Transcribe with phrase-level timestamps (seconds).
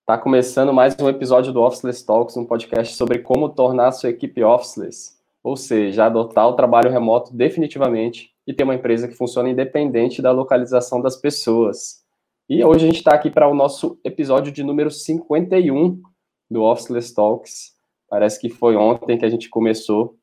[0.00, 4.42] Está começando mais um episódio do Officeless Talks, um podcast sobre como tornar sua equipe
[4.42, 10.20] officeless, ou seja, adotar o trabalho remoto definitivamente e ter uma empresa que funciona independente
[10.20, 12.02] da localização das pessoas.
[12.48, 16.02] E hoje a gente está aqui para o nosso episódio de número 51
[16.50, 17.77] do Officeless Talks.
[18.08, 20.16] Parece que foi ontem que a gente começou,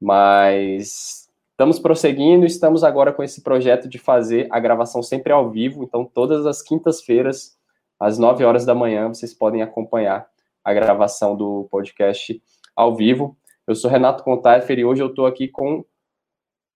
[0.00, 5.84] mas estamos prosseguindo, estamos agora com esse projeto de fazer a gravação sempre ao vivo,
[5.84, 7.56] então todas as quintas-feiras
[7.98, 10.26] às 9 horas da manhã, vocês podem acompanhar
[10.62, 12.42] a gravação do podcast
[12.74, 13.36] ao vivo.
[13.66, 15.84] Eu sou Renato Contaifer e hoje eu estou aqui com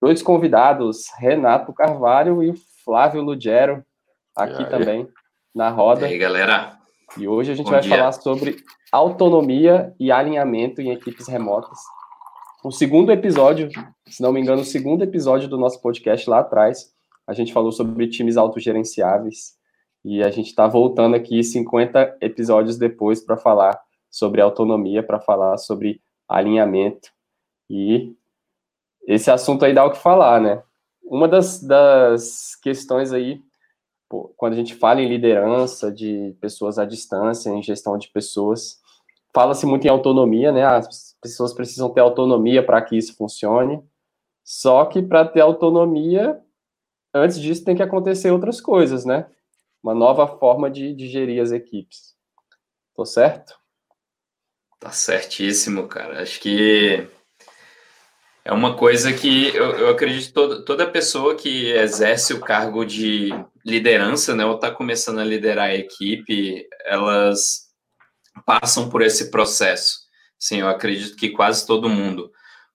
[0.01, 3.85] dois convidados, Renato Carvalho e Flávio Lugero,
[4.35, 5.09] aqui também
[5.55, 6.09] na roda.
[6.09, 6.78] E aí, galera?
[7.17, 7.97] E hoje a gente Bom vai dia.
[7.97, 8.57] falar sobre
[8.93, 11.79] autonomia e alinhamento em equipes remotas.
[12.63, 13.69] O segundo episódio,
[14.07, 16.93] se não me engano, o segundo episódio do nosso podcast lá atrás,
[17.27, 19.57] a gente falou sobre times autogerenciáveis.
[20.05, 23.79] E a gente está voltando aqui 50 episódios depois para falar
[24.11, 27.11] sobre autonomia, para falar sobre alinhamento.
[27.69, 28.15] E
[29.07, 30.63] esse assunto aí dá o que falar, né?
[31.03, 33.41] Uma das, das questões aí,
[34.09, 38.81] quando a gente fala em liderança de pessoas à distância, em gestão de pessoas,
[39.35, 40.65] fala-se muito em autonomia, né?
[40.65, 43.83] As pessoas precisam ter autonomia para que isso funcione.
[44.45, 46.41] Só que para ter autonomia,
[47.15, 49.27] antes disso tem que acontecer outras coisas, né?
[49.83, 52.15] uma nova forma de, de gerir as equipes.
[52.95, 53.59] Tô certo?
[54.79, 56.23] Tá certíssimo, cara.
[56.23, 57.07] Acho que
[58.45, 63.31] é uma coisa que eu, eu acredito toda, toda pessoa que exerce o cargo de
[63.69, 67.69] liderança, né, ou está começando a liderar a equipe, elas
[68.47, 69.99] passam por esse processo.
[70.39, 72.31] Sim, eu acredito que quase todo mundo.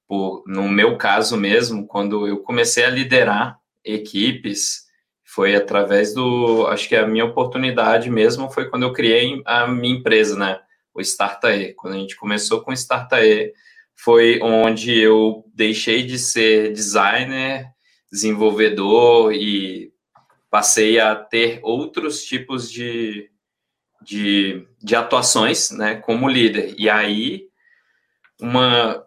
[0.08, 4.84] Por, no meu caso mesmo, quando eu comecei a liderar equipes,
[5.24, 9.96] foi através do, acho que a minha oportunidade mesmo foi quando eu criei a minha
[9.96, 10.60] empresa, né?
[10.94, 11.74] O Startae.
[11.74, 13.52] Quando a gente começou com o Startae,
[13.96, 17.66] foi onde eu deixei de ser designer,
[18.12, 19.93] desenvolvedor e
[20.54, 23.28] passei a ter outros tipos de,
[24.04, 26.76] de, de atuações, né, como líder.
[26.78, 27.48] E aí,
[28.40, 29.04] uma,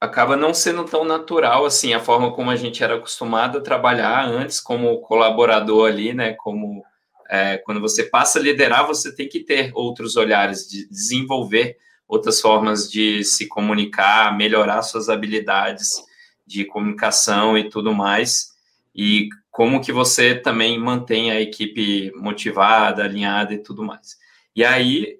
[0.00, 4.24] acaba não sendo tão natural assim a forma como a gente era acostumado a trabalhar
[4.24, 6.32] antes como colaborador ali, né?
[6.32, 6.82] Como
[7.28, 11.76] é, quando você passa a liderar, você tem que ter outros olhares, de desenvolver
[12.08, 16.02] outras formas de se comunicar, melhorar suas habilidades
[16.46, 18.56] de comunicação e tudo mais.
[18.94, 19.28] E
[19.58, 24.16] como que você também mantém a equipe motivada, alinhada e tudo mais.
[24.54, 25.18] E aí,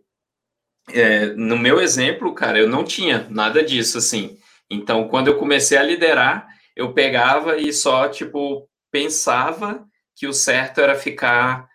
[0.91, 4.39] é, no meu exemplo, cara, eu não tinha nada disso assim.
[4.71, 9.85] Então, quando eu comecei a liderar, eu pegava e só, tipo, pensava
[10.15, 11.69] que o certo era ficar,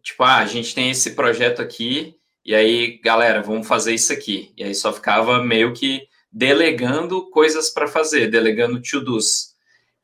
[0.00, 2.14] tipo, ah, a gente tem esse projeto aqui,
[2.44, 4.52] e aí, galera, vamos fazer isso aqui.
[4.56, 9.53] E aí só ficava meio que delegando coisas para fazer, delegando to-dos.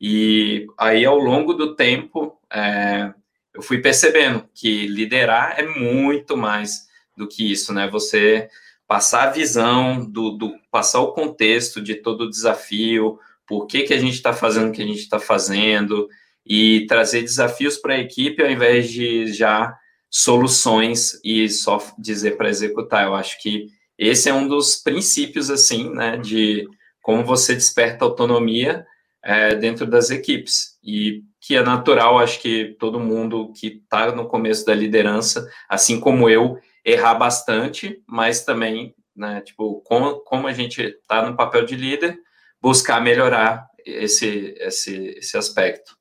[0.01, 3.13] E aí, ao longo do tempo, é,
[3.53, 7.87] eu fui percebendo que liderar é muito mais do que isso, né?
[7.87, 8.49] Você
[8.87, 13.93] passar a visão, do, do, passar o contexto de todo o desafio, por que, que
[13.93, 16.09] a gente está fazendo o que a gente está fazendo,
[16.45, 19.77] e trazer desafios para a equipe ao invés de já
[20.09, 23.05] soluções e só dizer para executar.
[23.05, 26.67] Eu acho que esse é um dos princípios, assim, né, de
[27.01, 28.85] como você desperta autonomia
[29.23, 30.77] é, dentro das equipes.
[30.83, 35.99] E que é natural, acho que todo mundo que está no começo da liderança, assim
[35.99, 41.65] como eu, errar bastante, mas também, né, tipo, como, como a gente está no papel
[41.65, 42.17] de líder,
[42.61, 45.97] buscar melhorar esse, esse, esse aspecto.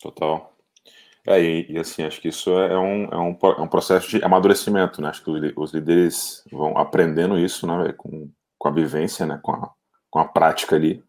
[0.00, 0.54] Total.
[1.26, 4.24] É, e, e, assim, acho que isso é um, é, um, é um processo de
[4.24, 5.08] amadurecimento, né?
[5.08, 9.74] Acho que os líderes vão aprendendo isso, né, com, com a vivência, né, com a,
[10.10, 11.02] com a prática ali.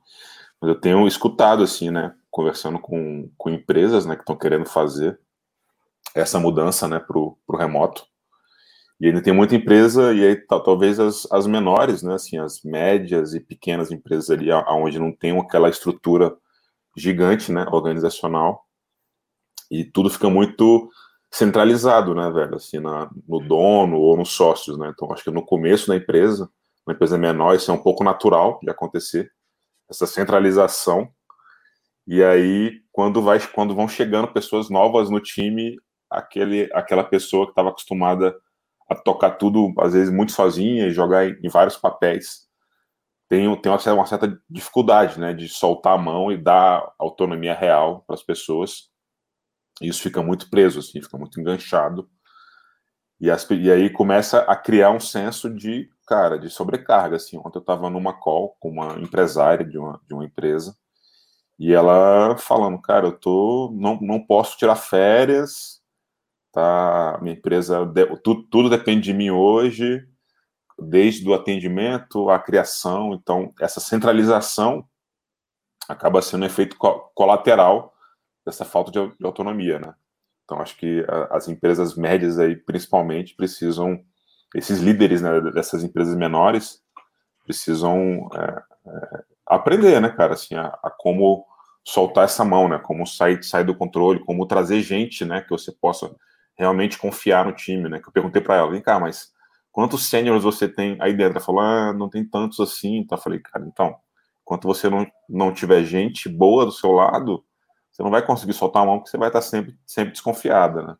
[0.61, 5.19] Mas eu tenho escutado, assim, né, conversando com, com empresas, né, que estão querendo fazer
[6.15, 8.05] essa mudança né, para o remoto.
[8.99, 13.35] E ainda tem muita empresa, e aí talvez as, as menores, né, assim, as médias
[13.35, 16.35] e pequenas empresas ali, onde não tem aquela estrutura
[16.95, 18.65] gigante, né, organizacional,
[19.69, 20.89] e tudo fica muito
[21.29, 25.45] centralizado, né, velho, assim, na, no dono ou nos sócios, né, então acho que no
[25.45, 26.49] começo da empresa,
[26.87, 29.31] uma empresa menor, isso é um pouco natural de acontecer,
[29.89, 31.11] essa centralização,
[32.07, 35.75] e aí, quando, vai, quando vão chegando pessoas novas no time,
[36.09, 38.33] aquele, aquela pessoa que estava acostumada
[38.89, 42.47] a tocar tudo, às vezes, muito sozinha e jogar em, em vários papéis,
[43.27, 48.05] tem, tem uma, uma certa dificuldade, né, de soltar a mão e dar autonomia real
[48.07, 48.89] para as pessoas.
[49.81, 52.09] Isso fica muito preso, assim, fica muito enganchado.
[53.19, 57.37] E, as, e aí começa a criar um senso de, cara, de sobrecarga, assim.
[57.37, 60.75] Ontem eu estava numa call com uma empresária de uma, de uma empresa,
[61.59, 65.81] e ela falando, cara, eu tô, não, não posso tirar férias,
[66.51, 67.19] tá?
[67.21, 67.79] Minha empresa,
[68.23, 70.07] tudo, tudo depende de mim hoje,
[70.79, 73.13] desde o atendimento à criação.
[73.13, 74.87] Então, essa centralização
[75.89, 76.77] acaba sendo um efeito
[77.15, 77.93] colateral
[78.45, 79.95] dessa falta de, autonomia, né?
[80.43, 83.99] Então, acho que as empresas médias aí, principalmente, precisam,
[84.57, 86.81] esses líderes né, dessas empresas menores,
[87.45, 91.45] precisam é, é, aprender, né, cara, assim, a, a, como
[91.83, 95.71] soltar essa mão, né, como sair, sair do controle, como trazer gente, né, que você
[95.71, 96.13] possa
[96.57, 99.31] realmente confiar no time, né, que eu perguntei para ela, vem cá, mas
[99.71, 101.37] quantos seniors você tem aí dentro?
[101.37, 103.95] Ela falou, ah, não tem tantos assim, então eu falei, cara, então,
[104.41, 107.43] enquanto você não, não tiver gente boa do seu lado,
[107.91, 110.95] você não vai conseguir soltar a mão porque você vai estar sempre, sempre desconfiada, né?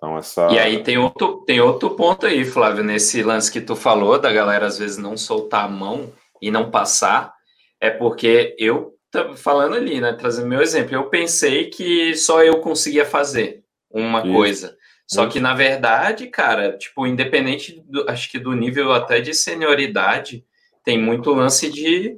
[0.00, 0.48] Então, essa...
[0.50, 4.32] E aí tem outro, tem outro ponto aí, Flávio, nesse lance que tu falou, da
[4.32, 6.10] galera às vezes não soltar a mão
[6.40, 7.34] e não passar,
[7.78, 8.94] é porque eu,
[9.36, 14.32] falando ali, né, trazendo meu exemplo, eu pensei que só eu conseguia fazer uma Isso.
[14.32, 14.76] coisa.
[15.06, 20.44] Só que, na verdade, cara, tipo, independente, do, acho que do nível até de senioridade,
[20.84, 22.16] tem muito lance de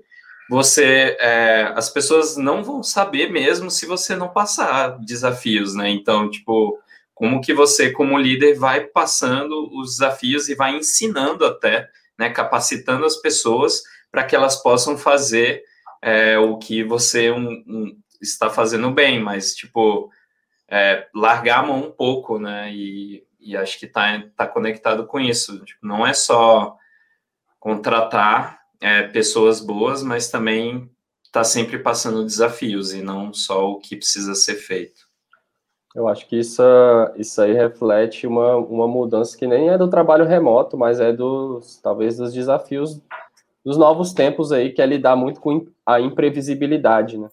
[0.50, 1.16] você.
[1.18, 5.88] É, as pessoas não vão saber mesmo se você não passar desafios, né?
[5.88, 6.78] Então, tipo,
[7.22, 11.88] como que você, como líder, vai passando os desafios e vai ensinando até,
[12.18, 12.28] né?
[12.30, 15.62] Capacitando as pessoas para que elas possam fazer
[16.02, 20.10] é, o que você um, um, está fazendo bem, mas, tipo
[20.68, 22.74] é, largar a mão um pouco, né?
[22.74, 25.64] E, e acho que está tá conectado com isso.
[25.64, 26.76] Tipo, não é só
[27.60, 30.90] contratar é, pessoas boas, mas também
[31.22, 35.11] está sempre passando desafios e não só o que precisa ser feito.
[35.94, 36.62] Eu acho que isso,
[37.16, 41.78] isso aí reflete uma, uma mudança que nem é do trabalho remoto, mas é dos
[41.82, 43.00] talvez dos desafios
[43.64, 47.28] dos novos tempos aí, que é lidar muito com a imprevisibilidade, né?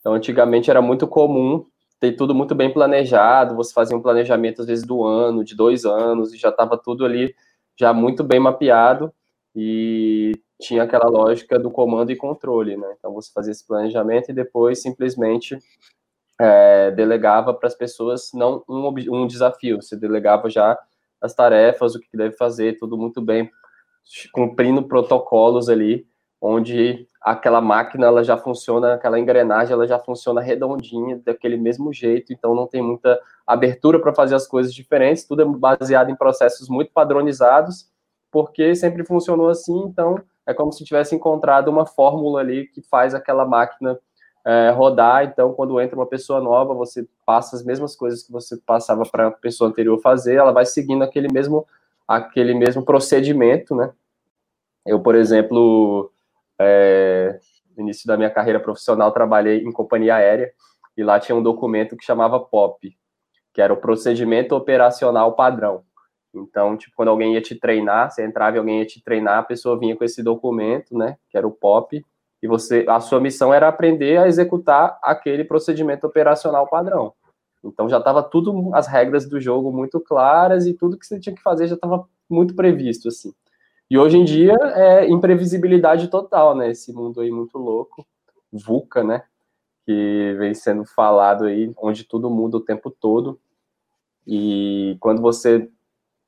[0.00, 1.66] Então, antigamente era muito comum
[2.00, 5.84] ter tudo muito bem planejado, você fazia um planejamento às vezes do ano, de dois
[5.84, 7.34] anos, e já estava tudo ali
[7.76, 9.12] já muito bem mapeado
[9.54, 12.94] e tinha aquela lógica do comando e controle, né?
[12.98, 15.58] Então você fazia esse planejamento e depois simplesmente
[16.40, 20.78] é, delegava para as pessoas não um, um desafio, você delegava já
[21.20, 23.50] as tarefas, o que deve fazer, tudo muito bem,
[24.32, 26.06] cumprindo protocolos ali,
[26.40, 32.32] onde aquela máquina ela já funciona, aquela engrenagem ela já funciona redondinha, daquele mesmo jeito,
[32.32, 36.68] então não tem muita abertura para fazer as coisas diferentes, tudo é baseado em processos
[36.68, 37.88] muito padronizados,
[38.30, 43.14] porque sempre funcionou assim, então é como se tivesse encontrado uma fórmula ali que faz
[43.14, 43.98] aquela máquina
[44.44, 48.56] é, rodar, então quando entra uma pessoa nova, você passa as mesmas coisas que você
[48.58, 51.66] passava para a pessoa anterior fazer, ela vai seguindo aquele mesmo,
[52.06, 53.92] aquele mesmo procedimento, né?
[54.84, 56.12] Eu, por exemplo,
[56.58, 57.38] é,
[57.74, 60.52] no início da minha carreira profissional, trabalhei em companhia aérea
[60.96, 62.96] e lá tinha um documento que chamava POP,
[63.52, 65.84] que era o procedimento operacional padrão.
[66.34, 69.42] Então, tipo, quando alguém ia te treinar, você entrava e alguém ia te treinar, a
[69.42, 72.04] pessoa vinha com esse documento, né, que era o POP,
[72.44, 77.14] e você, a sua missão era aprender a executar aquele procedimento operacional padrão.
[77.64, 81.34] Então já estava tudo as regras do jogo muito claras e tudo que você tinha
[81.34, 83.32] que fazer já estava muito previsto assim.
[83.90, 86.70] E hoje em dia é imprevisibilidade total, né?
[86.70, 88.06] Esse mundo aí muito louco,
[88.52, 89.22] VUCA, né?
[89.86, 93.40] Que vem sendo falado aí, onde tudo muda o tempo todo.
[94.26, 95.66] E quando você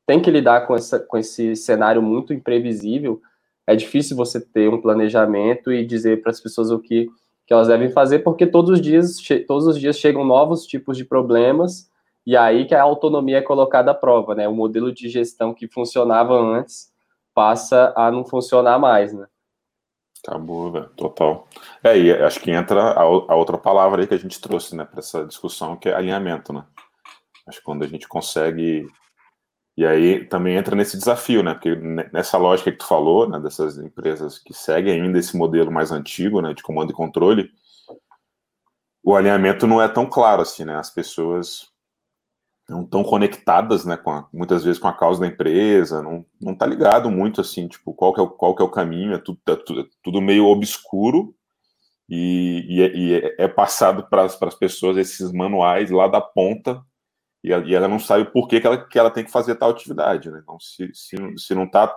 [0.07, 3.21] tem que lidar com, essa, com esse cenário muito imprevisível,
[3.67, 7.09] é difícil você ter um planejamento e dizer para as pessoas o que,
[7.47, 11.05] que elas devem fazer, porque todos os dias todos os dias chegam novos tipos de
[11.05, 11.91] problemas
[12.27, 14.49] e aí que a autonomia é colocada à prova, né?
[14.49, 16.93] O modelo de gestão que funcionava antes
[17.33, 19.27] passa a não funcionar mais, né?
[20.27, 21.47] Acabou, velho, total.
[21.85, 24.85] É, e acho que entra a, a, outra palavra aí que a gente trouxe, né,
[24.85, 26.65] para essa discussão, que é alinhamento, né?
[27.47, 28.89] Acho que quando a gente consegue.
[29.77, 31.53] E aí também entra nesse desafio, né?
[31.53, 31.75] Porque
[32.13, 36.41] nessa lógica que tu falou, né, dessas empresas que seguem ainda esse modelo mais antigo,
[36.41, 37.51] né, de comando e controle,
[39.05, 40.77] o alinhamento não é tão claro assim, né?
[40.77, 41.69] As pessoas
[42.69, 46.55] não tão conectadas, né, com a, muitas vezes com a causa da empresa, não, não
[46.55, 49.19] tá ligado muito, assim, tipo, qual que é o, qual que é o caminho, é
[49.19, 51.35] tudo, é tudo, é tudo meio obscuro
[52.09, 56.83] e, e, é, e é, é passado para as pessoas esses manuais lá da ponta
[57.51, 60.31] e, ela não sabe por que, que, ela, que ela tem que fazer tal atividade,
[60.31, 61.95] né, então se, se, se não tá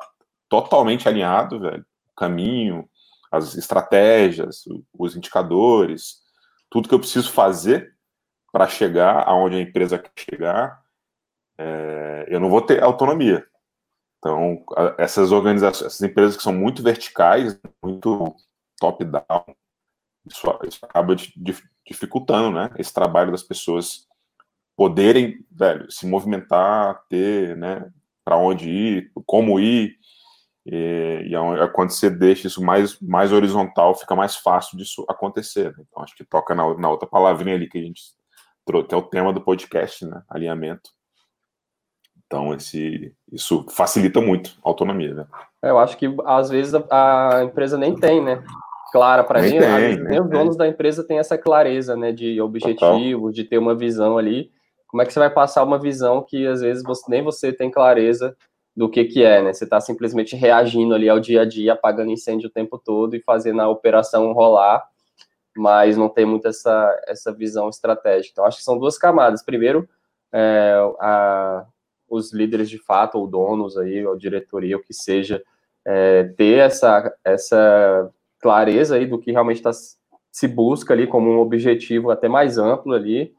[0.47, 2.89] totalmente alinhado, velho, o caminho,
[3.31, 4.63] as estratégias,
[4.97, 6.17] os indicadores,
[6.69, 7.95] tudo que eu preciso fazer
[8.51, 10.81] para chegar aonde a empresa quer chegar,
[11.57, 13.45] é, eu não vou ter autonomia.
[14.17, 14.63] Então,
[14.97, 18.35] essas organizações, essas empresas que são muito verticais, muito
[18.79, 19.45] top-down,
[20.25, 21.15] isso, isso, acaba
[21.85, 24.08] dificultando, né, esse trabalho das pessoas
[24.79, 27.85] poderem, velho, se movimentar, ter, né,
[28.23, 29.97] para onde ir, como ir,
[30.65, 35.75] e, e é quando você deixa isso mais, mais horizontal, fica mais fácil disso acontecer.
[35.75, 35.83] Né?
[35.85, 38.01] Então, acho que toca na, na outra palavrinha ali que a gente
[38.65, 40.91] trouxe, que é o tema do podcast, né, alinhamento.
[42.25, 45.25] Então, esse, isso facilita muito a autonomia, né?
[45.61, 48.41] Eu acho que às vezes a, a empresa nem tem, né?
[48.93, 52.13] Clara para mim, tem, nem os donos da empresa têm essa clareza, né?
[52.13, 54.49] De objetivo, de ter uma visão ali.
[54.89, 57.69] Como é que você vai passar uma visão que às vezes você, nem você tem
[57.69, 58.35] clareza
[58.75, 59.53] do que que é, né?
[59.53, 63.21] Você está simplesmente reagindo ali ao dia a dia, apagando incêndio o tempo todo e
[63.21, 64.83] fazendo a operação rolar,
[65.55, 68.31] mas não tem muito essa, essa visão estratégica.
[68.31, 69.43] Então, acho que são duas camadas.
[69.43, 69.87] Primeiro,
[70.33, 71.65] é, a,
[72.09, 75.43] os líderes de fato, ou donos aí, ou diretoria, o que seja,
[75.85, 79.71] é, ter essa, essa clareza aí do que realmente tá,
[80.31, 83.33] se busca ali como um objetivo até mais amplo ali,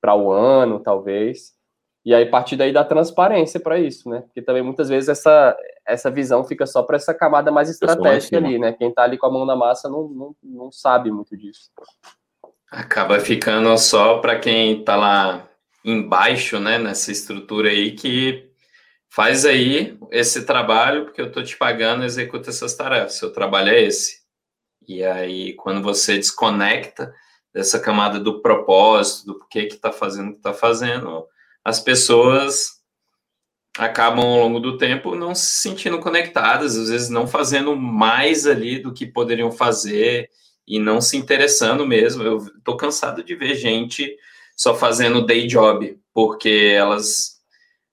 [0.00, 1.52] para o ano, talvez,
[2.04, 4.22] e aí partir daí da transparência para isso, né?
[4.22, 8.58] Porque também muitas vezes essa, essa visão fica só para essa camada mais estratégica ali,
[8.58, 8.72] né?
[8.72, 11.70] Quem está ali com a mão na massa não, não, não sabe muito disso.
[12.70, 15.46] Acaba ficando só para quem está lá
[15.84, 18.50] embaixo, né, nessa estrutura aí, que
[19.08, 23.82] faz aí esse trabalho, porque eu estou te pagando, executa essas tarefas, seu trabalho é
[23.82, 24.20] esse.
[24.86, 27.12] E aí, quando você desconecta
[27.52, 31.26] dessa camada do propósito, do porquê que está fazendo o que está fazendo,
[31.64, 32.80] as pessoas
[33.78, 38.78] acabam ao longo do tempo não se sentindo conectadas, às vezes não fazendo mais ali
[38.78, 40.28] do que poderiam fazer
[40.66, 42.22] e não se interessando mesmo.
[42.22, 44.16] Eu estou cansado de ver gente
[44.56, 47.40] só fazendo day job, porque elas,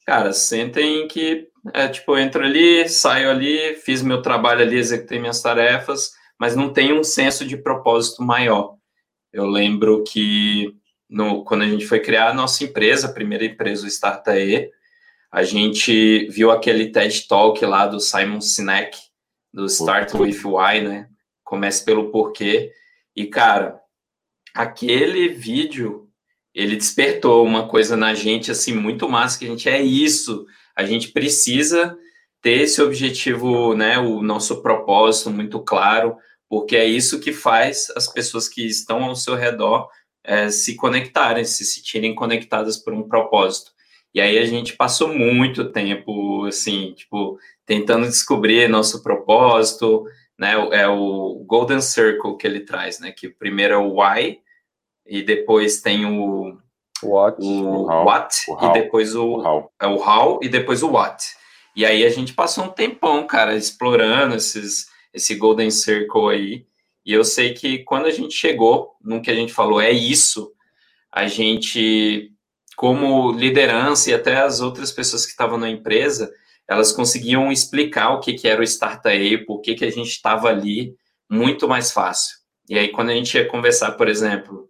[0.06, 5.20] cara, sentem que, é, tipo, eu entro ali, saio ali, fiz meu trabalho ali, executei
[5.20, 8.77] minhas tarefas, mas não tem um senso de propósito maior.
[9.32, 10.76] Eu lembro que
[11.10, 14.70] no, quando a gente foi criar a nossa empresa, a primeira empresa, o Startae,
[15.32, 18.98] a gente viu aquele TED Talk lá do Simon Sinek,
[19.54, 21.10] do Start With Why, né?
[21.44, 22.72] Comece pelo porquê.
[23.16, 23.80] E, cara,
[24.54, 26.08] aquele vídeo
[26.54, 30.46] ele despertou uma coisa na gente assim muito massa que a gente é isso.
[30.76, 31.96] A gente precisa
[32.42, 36.18] ter esse objetivo, né, o nosso propósito muito claro,
[36.50, 39.90] porque é isso que faz as pessoas que estão ao seu redor
[40.24, 43.72] é, se conectarem, se sentirem conectadas por um propósito.
[44.14, 50.06] E aí a gente passou muito tempo, assim, tipo, tentando descobrir nosso propósito,
[50.38, 54.40] né, é o Golden Circle que ele traz, né, que primeiro é o why,
[55.06, 56.58] e depois tem o
[57.04, 59.72] what, o, o what o e depois o, o how.
[59.80, 61.24] É, o how e depois o what.
[61.76, 64.88] E aí a gente passou um tempão, cara, explorando esses,
[65.18, 66.66] esse Golden Circle aí.
[67.06, 70.52] E eu sei que quando a gente chegou no que a gente falou, é isso,
[71.12, 72.32] a gente,
[72.76, 76.32] como liderança e até as outras pessoas que estavam na empresa,
[76.68, 80.50] elas conseguiam explicar o que, que era o Startup, por que, que a gente estava
[80.50, 80.96] ali,
[81.30, 82.38] muito mais fácil.
[82.70, 84.70] E aí, quando a gente ia conversar, por exemplo,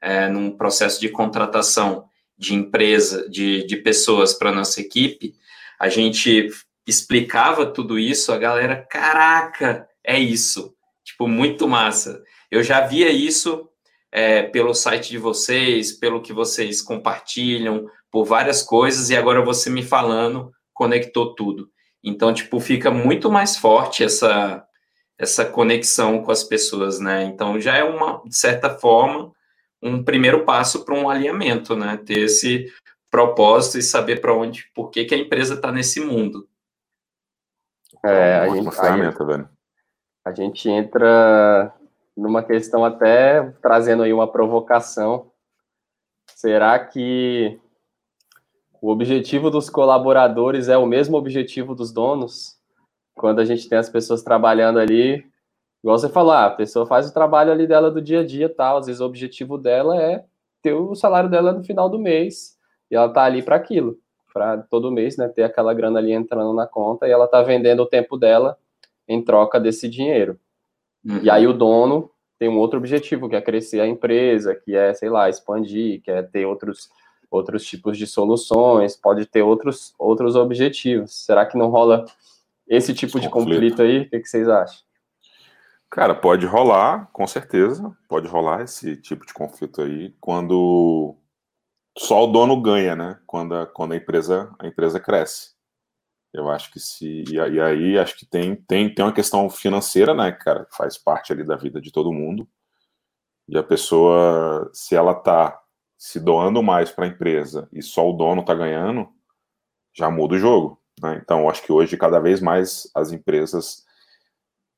[0.00, 2.04] é, num processo de contratação
[2.38, 5.34] de empresa, de, de pessoas para nossa equipe,
[5.78, 6.48] a gente
[6.86, 10.74] explicava tudo isso, a galera, caraca, é isso.
[11.04, 12.22] Tipo, muito massa.
[12.50, 13.68] Eu já via isso
[14.10, 19.70] é, pelo site de vocês, pelo que vocês compartilham, por várias coisas, e agora você
[19.70, 21.70] me falando, conectou tudo.
[22.04, 24.64] Então, tipo, fica muito mais forte essa,
[25.18, 27.24] essa conexão com as pessoas, né?
[27.24, 29.32] Então, já é uma, de certa forma,
[29.80, 31.96] um primeiro passo para um alinhamento, né?
[32.04, 32.66] Ter esse
[33.10, 36.48] propósito e saber para onde, por que, que a empresa está nesse mundo.
[38.04, 39.48] É, a gente, ferramenta, velho.
[40.24, 41.72] A gente entra
[42.16, 45.30] numa questão até trazendo aí uma provocação.
[46.34, 47.60] Será que
[48.80, 52.58] o objetivo dos colaboradores é o mesmo objetivo dos donos?
[53.14, 55.24] Quando a gente tem as pessoas trabalhando ali
[55.82, 58.48] Igual você falou, ah, a pessoa faz o trabalho ali dela do dia a dia
[58.48, 60.24] tal, às vezes o objetivo dela é
[60.62, 62.56] ter o salário dela no final do mês,
[62.88, 63.98] e ela tá ali para aquilo,
[64.32, 67.82] para todo mês, né, ter aquela grana ali entrando na conta, e ela tá vendendo
[67.82, 68.56] o tempo dela
[69.06, 70.38] em troca desse dinheiro.
[71.04, 71.20] Uhum.
[71.22, 74.92] E aí o dono tem um outro objetivo, que é crescer a empresa, que é,
[74.94, 76.90] sei lá, expandir, que é ter outros
[77.30, 81.24] outros tipos de soluções, pode ter outros outros objetivos.
[81.24, 82.04] Será que não rola
[82.68, 84.00] esse tipo de conflito, conflito aí?
[84.02, 84.80] O que, que vocês acham?
[85.88, 91.14] Cara, pode rolar, com certeza, pode rolar esse tipo de conflito aí quando
[91.98, 93.20] só o dono ganha, né?
[93.26, 95.52] Quando a, quando a empresa a empresa cresce.
[96.32, 100.32] Eu acho que se e, aí acho que tem tem tem uma questão financeira, né,
[100.32, 102.48] cara, faz parte ali da vida de todo mundo.
[103.48, 105.60] E a pessoa, se ela tá
[105.98, 109.08] se doando mais para a empresa e só o dono tá ganhando,
[109.94, 110.82] já muda o jogo.
[111.00, 111.20] Né?
[111.22, 113.84] Então, acho que hoje cada vez mais as empresas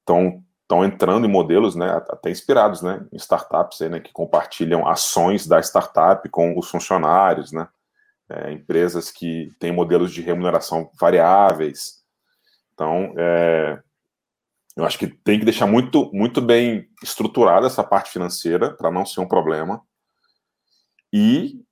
[0.00, 4.88] estão estão entrando em modelos, né, até inspirados, né, em startups, aí, né, que compartilham
[4.88, 7.68] ações da startup com os funcionários, né,
[8.30, 12.02] é, empresas que têm modelos de remuneração variáveis.
[12.73, 13.78] Então, é,
[14.76, 19.04] eu acho que tem que deixar muito, muito bem estruturada essa parte financeira para não
[19.04, 19.83] ser um problema.
[21.12, 21.62] E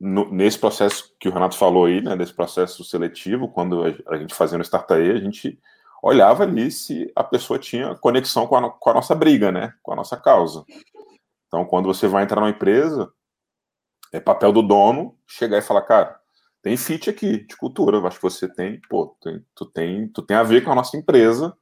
[0.00, 4.34] no, nesse processo que o Renato falou aí, né, nesse processo seletivo, quando a, gente
[4.34, 5.60] fazia no Startup, a gente
[6.02, 9.92] olhava ali se a pessoa tinha conexão com a, com a nossa briga, né, com
[9.92, 10.64] a nossa causa.
[11.46, 13.10] Então, quando você vai entrar numa empresa,
[14.12, 16.20] é papel do dono chegar e falar, cara,
[16.62, 20.36] tem fit aqui de cultura, acho que você tem, pô, tem, tu tem, tu tem
[20.36, 21.56] a ver com a nossa empresa.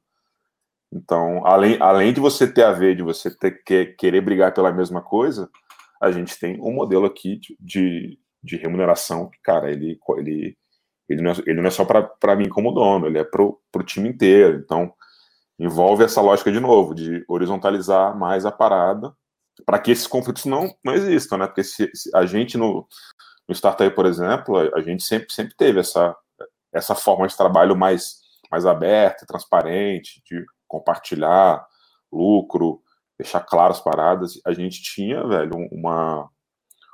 [0.91, 4.71] Então, além, além de você ter a ver, de você ter que, querer brigar pela
[4.71, 5.49] mesma coisa,
[6.01, 10.57] a gente tem um modelo aqui de, de, de remuneração que, cara, ele, ele,
[11.11, 13.83] ele, não, é, ele não é só para mim como dono, ele é para o
[13.83, 14.57] time inteiro.
[14.57, 14.93] Então,
[15.59, 19.13] envolve essa lógica de novo, de horizontalizar mais a parada,
[19.65, 21.47] para que esses conflitos não, não existam, né?
[21.47, 22.87] Porque se, se a gente no,
[23.47, 26.15] no Startup, por exemplo, a, a, gente sempre, sempre teve essa,
[26.73, 31.65] essa forma de trabalho mais, mais aberta, transparente, de compartilhar
[32.11, 32.81] lucro,
[33.19, 34.41] deixar claras as paradas.
[34.45, 36.29] A gente tinha, velho, uma,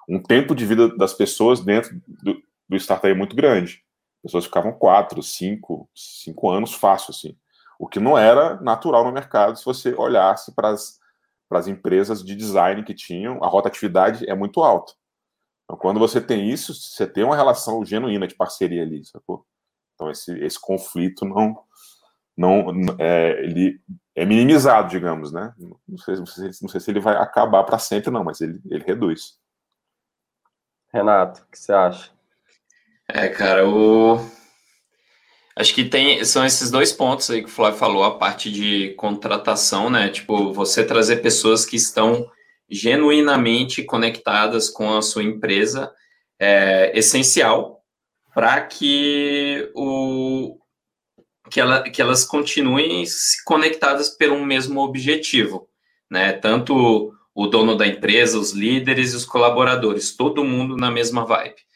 [0.09, 3.86] um tempo de vida das pessoas dentro do, do startup muito grande.
[4.27, 7.37] As pessoas ficavam quatro, cinco, cinco anos fácil, assim.
[7.79, 12.83] O que não era natural no mercado se você olhasse para as empresas de design
[12.83, 14.91] que tinham, a rotatividade é muito alta.
[15.63, 19.45] Então, quando você tem isso, você tem uma relação genuína de parceria ali, sacou?
[19.93, 21.65] Então, esse, esse conflito não,
[22.35, 22.67] não
[22.99, 23.81] é, ele
[24.13, 25.53] é minimizado, digamos, né?
[25.87, 28.59] Não sei, não sei, não sei se ele vai acabar para sempre, não, mas ele,
[28.65, 29.39] ele reduz.
[30.91, 32.16] Renato, o que você acha?
[33.17, 34.19] É, cara, o...
[35.55, 38.93] acho que tem são esses dois pontos aí que o Flávio falou, a parte de
[38.93, 40.09] contratação, né?
[40.09, 42.29] Tipo, você trazer pessoas que estão
[42.69, 45.91] genuinamente conectadas com a sua empresa
[46.39, 47.81] é essencial
[48.35, 50.59] para que o,
[51.49, 53.03] que, ela, que elas continuem
[53.45, 55.67] conectadas pelo mesmo objetivo,
[56.07, 56.33] né?
[56.33, 61.66] Tanto o dono da empresa, os líderes e os colaboradores, todo mundo na mesma vibe.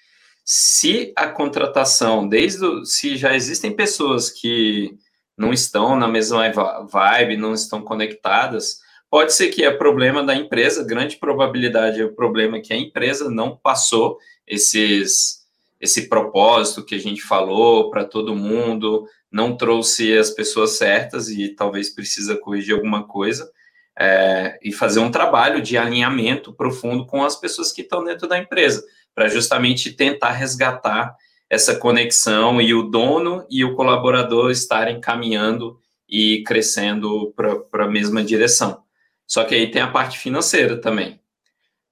[0.43, 4.97] Se a contratação, desde o, se já existem pessoas que
[5.37, 6.51] não estão na mesma
[6.89, 12.13] vibe, não estão conectadas, pode ser que é problema da empresa, grande probabilidade é o
[12.13, 15.41] problema que a empresa não passou esses
[15.79, 21.49] esse propósito que a gente falou para todo mundo, não trouxe as pessoas certas e
[21.55, 23.51] talvez precisa corrigir alguma coisa
[23.97, 28.37] é, e fazer um trabalho de alinhamento profundo com as pessoas que estão dentro da
[28.37, 31.15] empresa, para justamente tentar resgatar
[31.49, 38.23] essa conexão e o dono e o colaborador estarem caminhando e crescendo para a mesma
[38.23, 38.83] direção.
[39.27, 41.19] Só que aí tem a parte financeira também.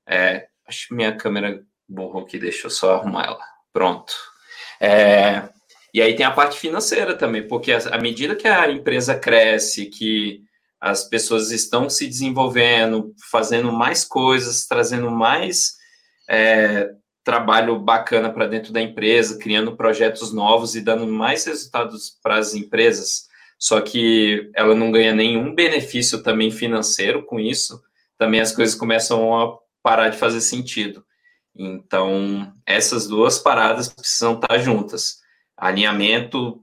[0.07, 3.43] É, acho que minha câmera borrou aqui, deixa eu só arrumar ela.
[3.71, 4.13] Pronto.
[4.79, 5.49] É,
[5.93, 10.41] e aí tem a parte financeira também, porque à medida que a empresa cresce, que
[10.79, 15.73] as pessoas estão se desenvolvendo, fazendo mais coisas, trazendo mais
[16.29, 16.89] é,
[17.29, 22.55] trabalho bacana para dentro da empresa, criando projetos novos e dando mais resultados para as
[22.55, 23.27] empresas,
[23.59, 27.79] só que ela não ganha nenhum benefício também financeiro com isso,
[28.17, 31.05] também as coisas começam a parar de fazer sentido.
[31.55, 35.19] Então, essas duas paradas precisam estar juntas
[35.55, 36.59] alinhamento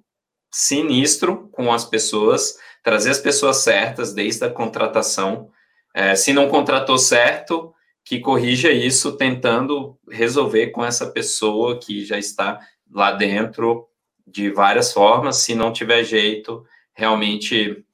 [0.50, 5.48] sinistro com as pessoas, trazer as pessoas certas desde a contratação.
[5.94, 7.72] É, se não contratou certo,
[8.06, 13.88] que corrija isso, tentando resolver com essa pessoa que já está lá dentro
[14.24, 15.38] de várias formas.
[15.38, 16.64] Se não tiver jeito,
[16.94, 17.84] realmente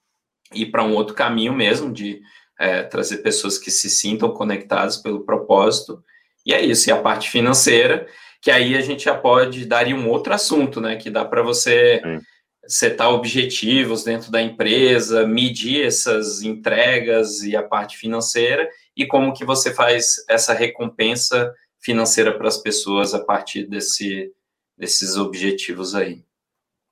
[0.53, 2.20] ir para um outro caminho mesmo, de
[2.61, 6.05] é, trazer pessoas que se sintam conectadas pelo propósito.
[6.44, 6.90] E é isso.
[6.90, 8.07] E a parte financeira,
[8.42, 10.96] que aí a gente já pode dar um outro assunto, né?
[10.96, 12.20] Que dá para você Sim.
[12.66, 19.44] setar objetivos dentro da empresa, medir essas entregas e a parte financeira, e como que
[19.44, 24.33] você faz essa recompensa financeira para as pessoas a partir desse,
[24.76, 26.22] desses objetivos aí.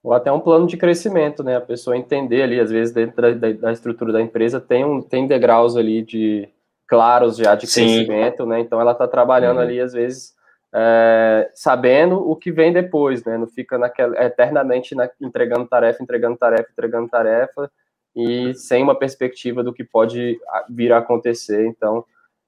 [0.03, 1.57] Ou até um plano de crescimento, né?
[1.57, 5.03] A pessoa entender ali, às vezes, dentro da, da, da estrutura da empresa, tem, um,
[5.03, 6.49] tem degraus ali de
[6.89, 7.85] claros já de Sim.
[7.85, 8.61] crescimento, né?
[8.61, 9.63] Então ela está trabalhando uhum.
[9.63, 10.35] ali, às vezes,
[10.75, 13.37] é, sabendo o que vem depois, né?
[13.37, 17.71] Não fica naquela, eternamente na, entregando tarefa, entregando tarefa, entregando tarefa,
[18.15, 21.67] e sem uma perspectiva do que pode vir a acontecer.
[21.67, 22.05] Então,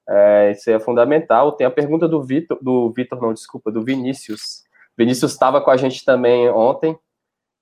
[0.07, 1.53] é, isso é fundamental.
[1.53, 4.63] Tem a pergunta do Vitor, do Vitor, não, desculpa, do Vinícius.
[4.97, 6.97] Vinícius estava com a gente também ontem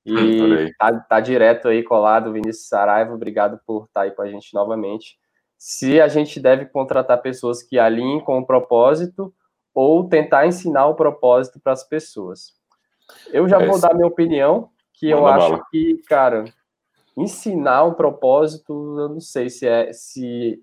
[0.05, 4.21] e hum, tá, tá, direto aí colado, Vinícius Saraiva, obrigado por estar tá aí com
[4.23, 5.17] a gente novamente.
[5.57, 9.33] Se a gente deve contratar pessoas que alinhem com o propósito
[9.73, 12.53] ou tentar ensinar o propósito para as pessoas.
[13.31, 15.65] Eu já é vou dar minha opinião, que eu acho bala.
[15.69, 16.45] que, cara,
[17.17, 20.61] ensinar um propósito, eu não sei se é se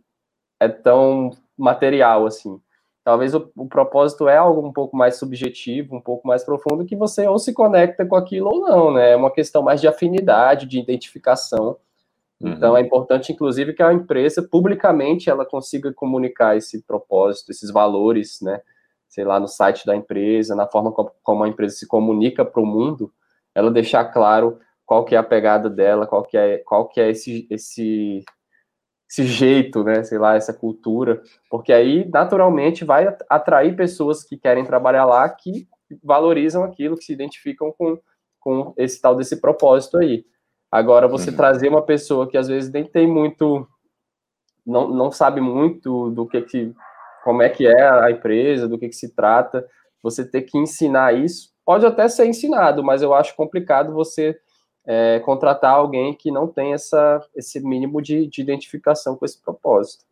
[0.60, 2.60] é tão material assim.
[3.04, 6.94] Talvez o, o, propósito é algo um pouco mais subjetivo, um pouco mais profundo, que
[6.94, 9.12] você ou se conecta com aquilo ou não, né?
[9.12, 11.78] É uma questão mais de afinidade, de identificação.
[12.38, 12.52] Uhum.
[12.52, 18.40] Então é importante, inclusive, que a empresa publicamente ela consiga comunicar esse propósito, esses valores,
[18.42, 18.60] né?
[19.08, 22.66] Sei lá, no site da empresa, na forma como a empresa se comunica para o
[22.66, 23.10] mundo,
[23.54, 27.10] ela deixar claro qual que é a pegada dela, qual que é, qual que é
[27.10, 28.24] esse, esse
[29.10, 34.64] esse jeito, né, sei lá, essa cultura, porque aí naturalmente vai atrair pessoas que querem
[34.64, 35.66] trabalhar lá, que
[36.02, 37.98] valorizam aquilo, que se identificam com,
[38.38, 40.26] com esse tal desse propósito aí.
[40.70, 41.36] Agora, você uhum.
[41.36, 43.66] trazer uma pessoa que às vezes nem tem muito,
[44.66, 46.74] não, não sabe muito do que que,
[47.24, 49.66] como é que é a empresa, do que que se trata,
[50.02, 54.38] você ter que ensinar isso, pode até ser ensinado, mas eu acho complicado você
[54.90, 60.02] é, contratar alguém que não tem essa, esse mínimo de, de identificação com esse propósito.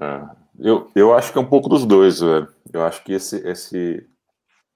[0.00, 0.22] É,
[0.60, 2.46] eu, eu acho que é um pouco dos dois, velho.
[2.72, 4.08] Eu acho que esse, esse,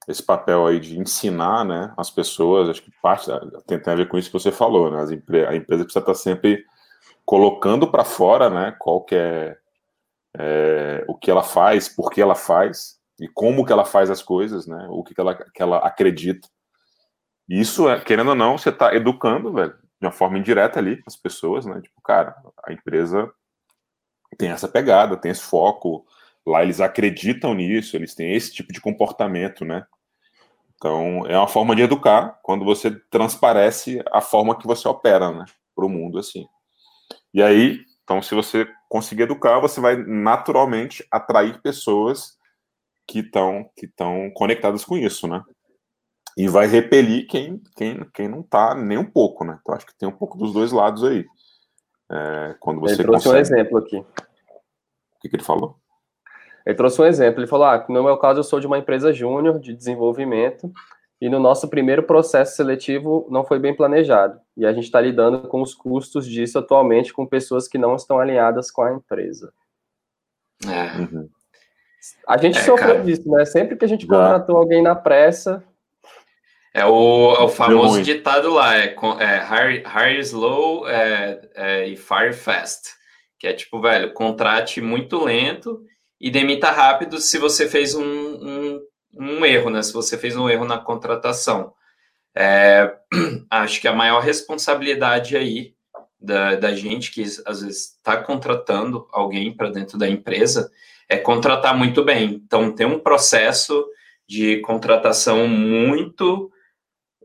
[0.05, 3.31] esse papel aí de ensinar né, as pessoas, acho que parte
[3.65, 5.13] tem, tem a ver com isso que você falou, né?
[5.13, 6.65] Empre, a empresa precisa estar sempre
[7.23, 9.57] colocando para fora né, qual que é,
[10.37, 14.21] é, o que ela faz, por que ela faz e como que ela faz as
[14.21, 14.87] coisas, né?
[14.89, 16.49] O que, que, ela, que ela acredita.
[17.53, 21.17] Isso, é, querendo ou não, você está educando, velho, de uma forma indireta ali as
[21.17, 21.81] pessoas, né?
[21.81, 22.33] Tipo, cara,
[22.65, 23.29] a empresa
[24.37, 26.05] tem essa pegada, tem esse foco,
[26.47, 29.85] lá eles acreditam nisso, eles têm esse tipo de comportamento, né?
[30.75, 35.43] Então, é uma forma de educar quando você transparece a forma que você opera, né?
[35.75, 36.47] Para o mundo, assim.
[37.33, 42.37] E aí, então, se você conseguir educar, você vai naturalmente atrair pessoas
[43.05, 45.43] que estão que estão conectadas com isso, né?
[46.37, 49.57] E vai repelir quem, quem, quem não está nem um pouco, né?
[49.61, 51.25] Então acho que tem um pouco dos dois lados aí.
[52.11, 53.37] É, quando você ele trouxe consegue...
[53.37, 53.97] um exemplo aqui.
[53.97, 54.05] O
[55.21, 55.77] que, que, ele falou?
[56.65, 57.39] Ele trouxe um exemplo.
[57.39, 60.71] Ele falou: ah, no meu caso, eu sou de uma empresa júnior de desenvolvimento
[61.21, 64.39] e no nosso primeiro processo seletivo não foi bem planejado.
[64.57, 68.19] E a gente está lidando com os custos disso atualmente com pessoas que não estão
[68.19, 69.53] alinhadas com a empresa.
[70.65, 70.99] É.
[70.99, 71.29] Uhum.
[72.27, 73.03] A gente é, sofreu cara.
[73.03, 73.45] disso, né?
[73.45, 75.63] Sempre que a gente contratou alguém na pressa,
[76.73, 81.97] é o, é o famoso ditado lá, é, é hire, hire slow é, é, e
[81.97, 82.89] fire fast.
[83.37, 85.83] Que é tipo, velho, contrate muito lento
[86.19, 88.79] e demita rápido se você fez um, um,
[89.13, 89.81] um erro, né?
[89.81, 91.73] Se você fez um erro na contratação.
[92.35, 92.95] É,
[93.49, 95.73] acho que a maior responsabilidade aí
[96.21, 100.71] da, da gente que às vezes está contratando alguém para dentro da empresa
[101.09, 102.41] é contratar muito bem.
[102.45, 103.85] Então, tem um processo
[104.25, 106.49] de contratação muito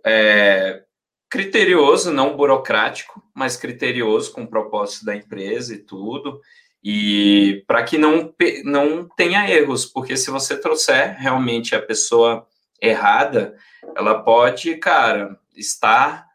[0.06, 0.84] é,
[1.28, 6.40] criterioso, não burocrático, mas criterioso com o propósito da empresa e tudo.
[6.82, 8.32] E para que não,
[8.64, 12.46] não tenha erros, porque se você trouxer realmente a pessoa
[12.80, 13.56] errada,
[13.96, 16.26] ela pode, cara, estar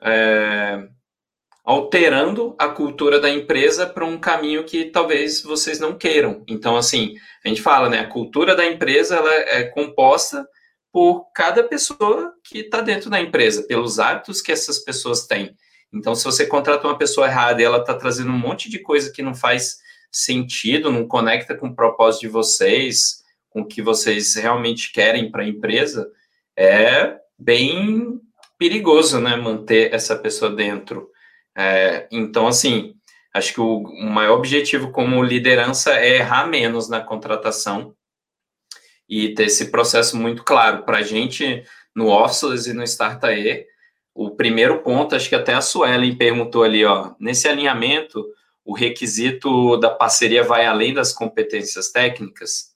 [0.00, 0.88] é,
[1.64, 6.42] alterando a cultura da empresa para um caminho que talvez vocês não queiram.
[6.48, 7.14] Então, assim,
[7.44, 8.00] a gente fala, né?
[8.00, 10.44] A cultura da empresa ela é composta
[10.92, 15.56] por cada pessoa que está dentro da empresa, pelos hábitos que essas pessoas têm.
[15.92, 19.10] Então, se você contrata uma pessoa errada e ela está trazendo um monte de coisa
[19.10, 19.78] que não faz
[20.10, 25.42] sentido, não conecta com o propósito de vocês, com o que vocês realmente querem para
[25.42, 26.10] a empresa,
[26.56, 28.20] é bem
[28.58, 31.10] perigoso, né, manter essa pessoa dentro.
[31.56, 32.94] É, então, assim,
[33.34, 37.94] acho que o, o maior objetivo como liderança é errar menos na contratação
[39.14, 40.84] e ter esse processo muito claro.
[40.84, 41.62] Para a gente,
[41.94, 43.66] no Officeless e no Startae,
[44.14, 48.24] o primeiro ponto, acho que até a Suelen perguntou ali, ó, nesse alinhamento,
[48.64, 52.72] o requisito da parceria vai além das competências técnicas.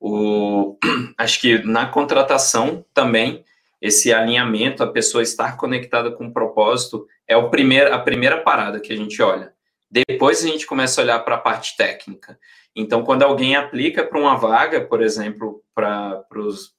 [0.00, 0.78] O,
[1.18, 3.44] acho que na contratação também
[3.78, 8.80] esse alinhamento, a pessoa estar conectada com o propósito, é o primeiro, a primeira parada
[8.80, 9.52] que a gente olha.
[9.90, 12.38] Depois a gente começa a olhar para a parte técnica.
[12.76, 16.24] Então, quando alguém aplica para uma vaga, por exemplo, para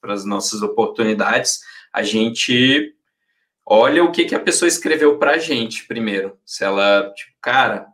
[0.03, 1.59] as nossas oportunidades,
[1.93, 2.93] a gente
[3.65, 6.37] olha o que, que a pessoa escreveu para a gente primeiro.
[6.45, 7.87] Se ela, tipo, cara,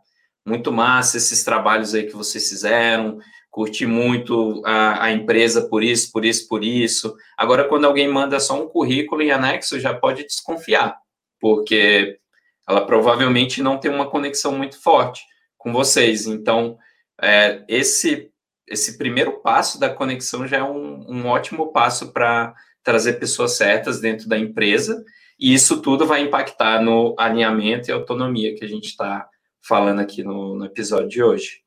[0.44, 3.18] muito massa esses trabalhos aí que vocês fizeram,
[3.50, 7.14] curti muito a, a, empresa por isso, por isso, por isso.
[7.36, 10.96] Agora, quando alguém manda só um currículo em anexo, já pode desconfiar,
[11.40, 12.18] porque
[12.68, 15.22] ela provavelmente não tem uma conexão muito forte
[15.56, 16.26] com vocês.
[16.26, 16.78] Então,
[17.22, 18.32] é, esse
[18.66, 24.00] esse primeiro passo da conexão já é um, um ótimo passo para trazer pessoas certas
[24.00, 25.04] dentro da empresa,
[25.38, 29.28] e isso tudo vai impactar no alinhamento e autonomia que a gente está
[29.60, 31.62] falando aqui no, no, episódio de hoje.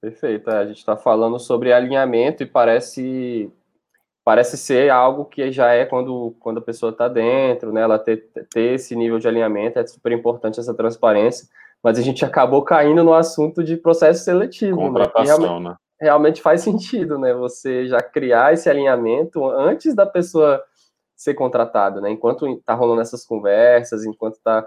[0.00, 0.48] Perfeito.
[0.50, 3.50] É, a gente está falando sobre alinhamento e parece
[4.24, 7.82] parece ser algo que já é quando, quando a pessoa está dentro, né?
[7.82, 11.48] Ela ter, ter esse nível de alinhamento, é super importante essa transparência,
[11.82, 14.76] mas a gente acabou caindo no assunto de processo seletivo.
[14.76, 14.86] Né?
[14.86, 15.46] Contratação, né?
[15.46, 15.76] Realmente, né?
[16.00, 17.32] realmente faz sentido, né?
[17.34, 20.62] Você já criar esse alinhamento antes da pessoa
[21.16, 22.10] ser contratada, né?
[22.10, 24.66] Enquanto está rolando essas conversas, enquanto está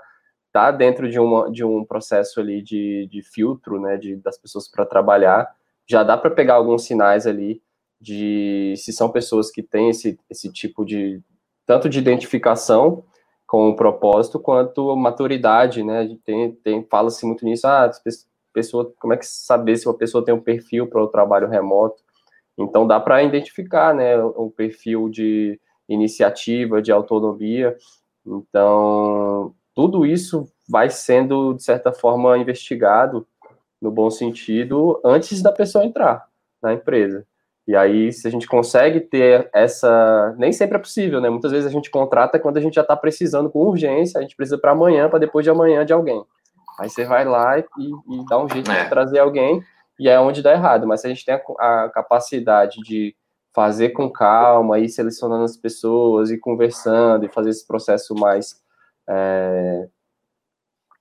[0.52, 3.98] tá dentro de, uma, de um processo ali de, de filtro, né?
[3.98, 5.48] De, das pessoas para trabalhar,
[5.88, 7.62] já dá para pegar alguns sinais ali
[8.02, 11.22] de se são pessoas que têm esse, esse tipo de
[11.65, 13.04] tanto de identificação
[13.50, 16.02] com o propósito quanto maturidade, né?
[16.02, 17.90] A gente tem, tem fala-se muito nisso, ah,
[18.54, 22.04] pessoa, como é que saber se uma pessoa tem um perfil para o trabalho remoto?
[22.56, 27.76] Então dá para identificar, né, o perfil de iniciativa, de autonomia.
[28.24, 33.28] Então tudo isso vai sendo de certa forma investigado
[33.82, 36.28] no bom sentido antes da pessoa entrar
[36.62, 37.26] na empresa.
[37.69, 40.34] E aí, se a gente consegue ter essa.
[40.39, 41.29] Nem sempre é possível, né?
[41.29, 44.36] Muitas vezes a gente contrata quando a gente já está precisando com urgência, a gente
[44.36, 46.25] precisa para amanhã, para depois de amanhã de alguém.
[46.79, 48.84] Aí você vai lá e, e dá um jeito é.
[48.84, 49.63] de trazer alguém,
[49.99, 50.88] e é onde dá errado.
[50.88, 53.15] Mas se a gente tem a, a capacidade de
[53.53, 58.60] fazer com calma, ir selecionando as pessoas, e conversando, e fazer esse processo mais
[59.08, 59.88] é,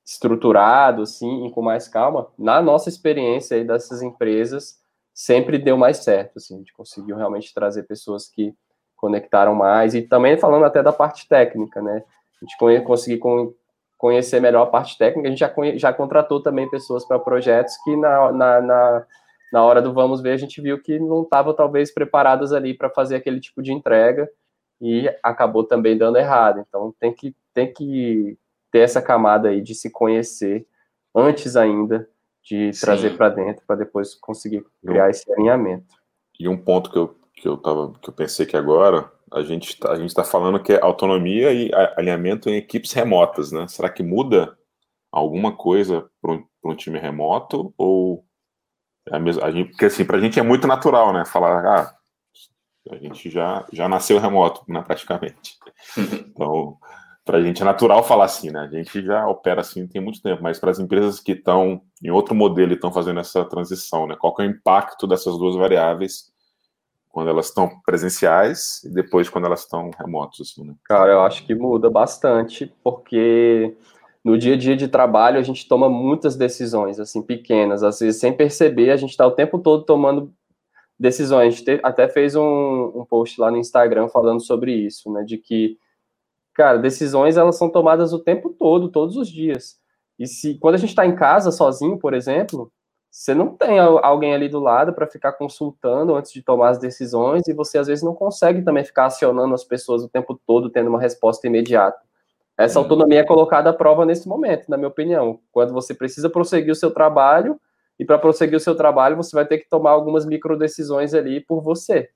[0.05, 4.87] estruturado, assim, e com mais calma, na nossa experiência aí dessas empresas,
[5.19, 8.55] sempre deu mais certo, assim, a gente conseguiu realmente trazer pessoas que
[8.95, 12.05] conectaram mais, e também falando até da parte técnica, né,
[12.41, 13.57] a gente conseguiu
[13.97, 17.97] conhecer melhor a parte técnica, a gente já, já contratou também pessoas para projetos que
[17.97, 19.07] na, na, na,
[19.53, 22.89] na, hora do vamos ver a gente viu que não estavam talvez preparadas ali para
[22.89, 24.31] fazer aquele tipo de entrega,
[24.81, 28.39] e acabou também dando errado, então tem que, tem que
[28.71, 30.65] ter essa camada aí de se conhecer
[31.13, 32.09] antes ainda
[32.43, 35.95] de trazer para dentro para depois conseguir criar esse alinhamento.
[36.39, 39.71] E um ponto que eu, que eu, tava, que eu pensei que agora, a gente
[39.71, 43.67] está tá falando que é autonomia e alinhamento em equipes remotas, né?
[43.69, 44.57] Será que muda
[45.11, 47.75] alguma coisa para um, um, time remoto?
[47.77, 48.25] Ou
[49.09, 51.25] é a mesma, a gente, porque assim, para a gente é muito natural, né?
[51.25, 51.99] Falar, ah,
[52.91, 55.59] a gente já, já nasceu remoto, né, praticamente.
[55.99, 56.79] então,
[57.29, 58.61] para a gente é natural falar assim, né?
[58.61, 62.11] A gente já opera assim tem muito tempo, mas para as empresas que estão em
[62.11, 64.17] outro modelo e estão fazendo essa transição, né?
[64.19, 66.33] Qual é o impacto dessas duas variáveis
[67.11, 70.75] quando elas estão presenciais e depois quando elas estão remotas, assim, né?
[70.83, 73.77] Cara, eu acho que muda bastante, porque
[74.25, 78.19] no dia a dia de trabalho a gente toma muitas decisões, assim, pequenas, às vezes
[78.19, 80.33] sem perceber, a gente está o tempo todo tomando
[80.99, 81.53] decisões.
[81.53, 85.25] A gente até fez um, um post lá no Instagram falando sobre isso, né?
[85.25, 85.77] De que
[86.59, 89.77] cara, decisões elas são tomadas o tempo todo, todos os dias.
[90.19, 92.73] E se quando a gente está em casa sozinho, por exemplo,
[93.09, 97.47] você não tem alguém ali do lado para ficar consultando antes de tomar as decisões
[97.47, 100.91] e você às vezes não consegue também ficar acionando as pessoas o tempo todo tendo
[100.91, 102.01] uma resposta imediata.
[102.57, 105.39] Essa autonomia é colocada à prova nesse momento, na minha opinião.
[105.53, 107.59] Quando você precisa prosseguir o seu trabalho
[108.01, 111.41] e para prosseguir o seu trabalho você vai ter que tomar algumas micro decisões ali
[111.41, 112.11] por você.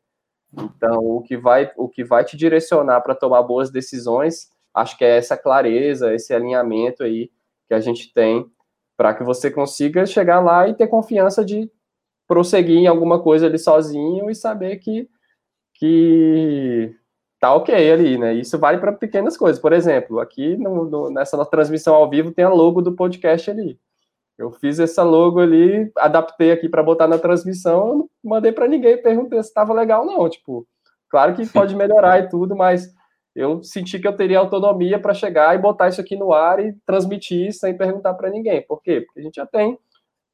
[0.53, 5.05] Então, o que vai, o que vai te direcionar para tomar boas decisões, acho que
[5.05, 7.31] é essa clareza, esse alinhamento aí
[7.67, 8.47] que a gente tem
[8.97, 11.71] para que você consiga chegar lá e ter confiança de
[12.29, 15.09] prosseguir em alguma coisa ali sozinho e saber que
[15.75, 16.95] que
[17.41, 18.35] tá ok ali, né?
[18.35, 19.61] Isso vale para pequenas coisas.
[19.61, 23.81] Por exemplo, aqui no, no, nessa transmissão ao vivo tem a logo do podcast ali.
[24.39, 29.01] Eu fiz essa logo ali, adaptei aqui para botar na transmissão, não mandei para ninguém,
[29.01, 30.67] perguntei se estava legal não, tipo,
[31.09, 32.93] claro que pode melhorar e tudo, mas
[33.35, 36.75] eu senti que eu teria autonomia para chegar e botar isso aqui no ar e
[36.87, 38.63] transmitir sem perguntar para ninguém.
[38.67, 39.01] Por quê?
[39.01, 39.79] Porque a gente já tem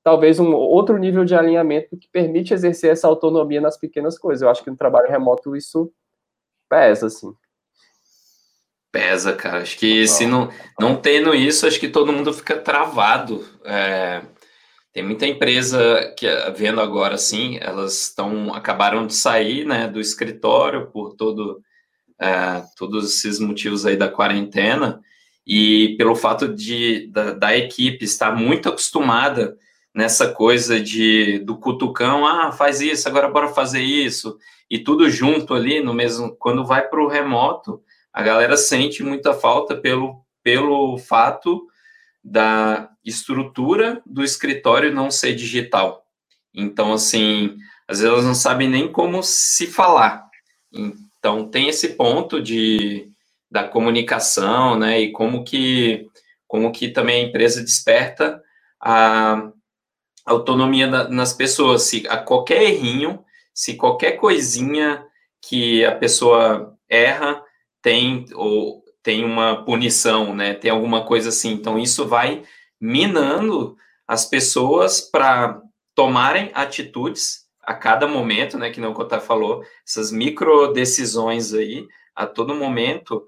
[0.02, 4.42] talvez um outro nível de alinhamento que permite exercer essa autonomia nas pequenas coisas.
[4.42, 5.92] Eu acho que no trabalho remoto isso
[6.68, 7.32] pesa, assim.
[8.90, 9.62] Pesa, cara.
[9.62, 13.46] Acho que se não, não tendo isso, acho que todo mundo fica travado.
[13.64, 14.22] É,
[14.92, 20.86] tem muita empresa que, vendo agora, assim, elas estão acabaram de sair né, do escritório
[20.90, 21.62] por todo,
[22.20, 25.00] é, todos esses motivos aí da quarentena
[25.48, 29.56] e pelo fato de da, da, equipe estar muito acostumada
[29.94, 34.36] nessa coisa de do cutucão, ah, faz isso, agora bora fazer isso,
[34.70, 36.36] e tudo junto ali no mesmo.
[36.38, 37.80] Quando vai para o remoto,
[38.18, 41.68] a galera sente muita falta pelo, pelo fato
[42.22, 46.04] da estrutura do escritório não ser digital.
[46.52, 50.28] Então, assim, às vezes elas não sabem nem como se falar.
[50.72, 53.08] Então, tem esse ponto de,
[53.48, 56.04] da comunicação, né, e como que,
[56.48, 58.42] como que também a empresa desperta
[58.80, 59.48] a
[60.26, 61.82] autonomia da, nas pessoas.
[61.82, 65.06] Se a qualquer errinho, se qualquer coisinha
[65.40, 67.46] que a pessoa erra,
[67.88, 70.52] tem ou tem uma punição, né?
[70.52, 71.52] Tem alguma coisa assim.
[71.52, 72.42] Então isso vai
[72.78, 75.58] minando as pessoas para
[75.94, 78.68] tomarem atitudes a cada momento, né?
[78.70, 83.26] Que não o Cotar falou, essas micro decisões aí a todo momento.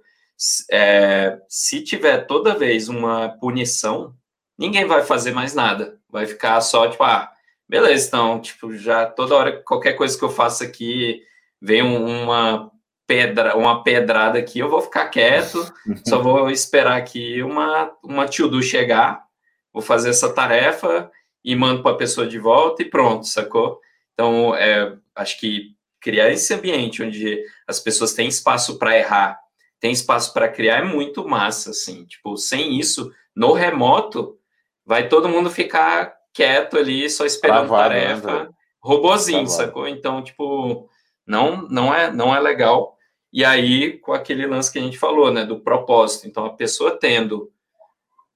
[0.71, 4.15] É, se tiver toda vez uma punição,
[4.59, 5.99] ninguém vai fazer mais nada.
[6.07, 7.33] Vai ficar só tipo, ah,
[7.67, 11.23] beleza, então, tipo, já toda hora, qualquer coisa que eu faço aqui,
[11.63, 12.71] vem uma
[13.11, 15.59] pedra, uma pedrada aqui, eu vou ficar quieto,
[16.07, 19.25] só vou esperar aqui uma, uma tio do chegar,
[19.73, 21.11] vou fazer essa tarefa
[21.45, 23.81] e mando para a pessoa de volta e pronto, sacou?
[24.15, 29.41] Então, é, acho que criar esse ambiente onde as pessoas têm espaço para errar,
[29.81, 32.05] tem espaço para criar é muito massa, assim.
[32.05, 34.39] Tipo, sem isso, no remoto,
[34.87, 39.67] vai todo mundo ficar quieto ali, só esperando Travado, né, tarefa, né, robozinho, Travado.
[39.67, 39.89] sacou?
[39.89, 40.89] Então, tipo,
[41.27, 43.00] não, não é, não é legal.
[43.33, 46.27] E aí, com aquele lance que a gente falou, né, do propósito.
[46.27, 47.51] Então, a pessoa tendo,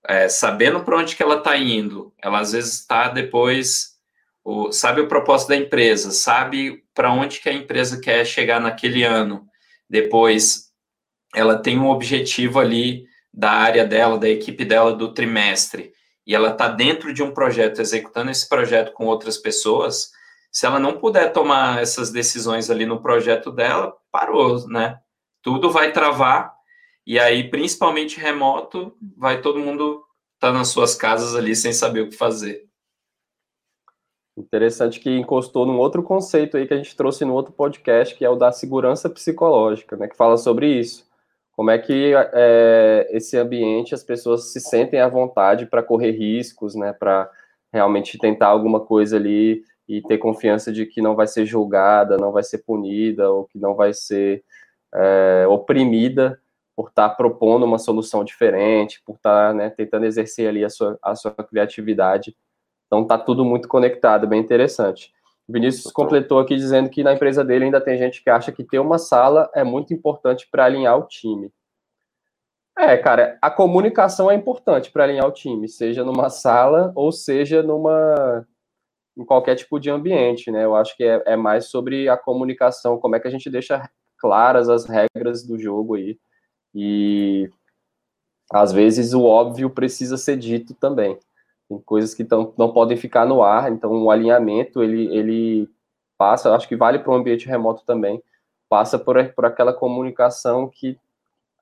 [0.06, 3.94] é, sabendo para onde que ela está indo, ela às vezes está depois,
[4.44, 9.02] o, sabe o propósito da empresa, sabe para onde que a empresa quer chegar naquele
[9.02, 9.46] ano.
[9.90, 10.70] Depois,
[11.34, 15.92] ela tem um objetivo ali da área dela, da equipe dela do trimestre,
[16.24, 20.12] e ela está dentro de um projeto, executando esse projeto com outras pessoas,
[20.52, 25.00] se ela não puder tomar essas decisões ali no projeto dela, parou, né?
[25.42, 26.54] Tudo vai travar
[27.04, 30.04] e aí, principalmente remoto, vai todo mundo
[30.36, 32.64] estar tá nas suas casas ali sem saber o que fazer.
[34.36, 38.24] Interessante que encostou num outro conceito aí que a gente trouxe no outro podcast, que
[38.24, 40.06] é o da segurança psicológica, né?
[40.06, 41.04] Que fala sobre isso.
[41.50, 46.76] Como é que é, esse ambiente as pessoas se sentem à vontade para correr riscos,
[46.76, 46.92] né?
[46.92, 47.28] Para
[47.72, 52.32] realmente tentar alguma coisa ali e ter confiança de que não vai ser julgada, não
[52.32, 54.42] vai ser punida, ou que não vai ser
[54.94, 56.40] é, oprimida
[56.76, 60.70] por estar tá propondo uma solução diferente, por estar tá, né, tentando exercer ali a
[60.70, 62.36] sua, a sua criatividade.
[62.86, 65.12] Então está tudo muito conectado, bem interessante.
[65.46, 68.64] O Vinícius completou aqui dizendo que na empresa dele ainda tem gente que acha que
[68.64, 71.52] ter uma sala é muito importante para alinhar o time.
[72.76, 77.62] É, cara, a comunicação é importante para alinhar o time, seja numa sala ou seja
[77.62, 78.46] numa
[79.16, 80.64] em qualquer tipo de ambiente, né?
[80.64, 83.88] Eu acho que é, é, mais sobre a comunicação, como é que a gente deixa
[84.18, 86.18] claras as regras do jogo aí.
[86.74, 87.48] E
[88.52, 91.18] às vezes o óbvio precisa ser dito também.
[91.68, 95.68] Tem coisas que tão, não podem ficar no ar, então o alinhamento ele, ele
[96.18, 98.22] passa, acho que vale para o ambiente remoto também,
[98.68, 100.98] passa por, por aquela comunicação que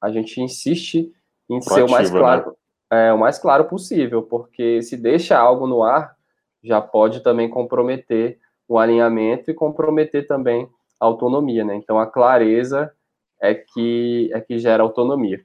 [0.01, 1.13] a gente insiste
[1.49, 2.57] em Proativa, ser o mais claro,
[2.91, 3.09] né?
[3.09, 6.17] é, o mais claro possível, porque se deixa algo no ar,
[6.63, 10.69] já pode também comprometer o alinhamento e comprometer também
[11.01, 11.75] a autonomia, né?
[11.75, 12.93] Então a clareza
[13.41, 15.41] é que é que gera autonomia.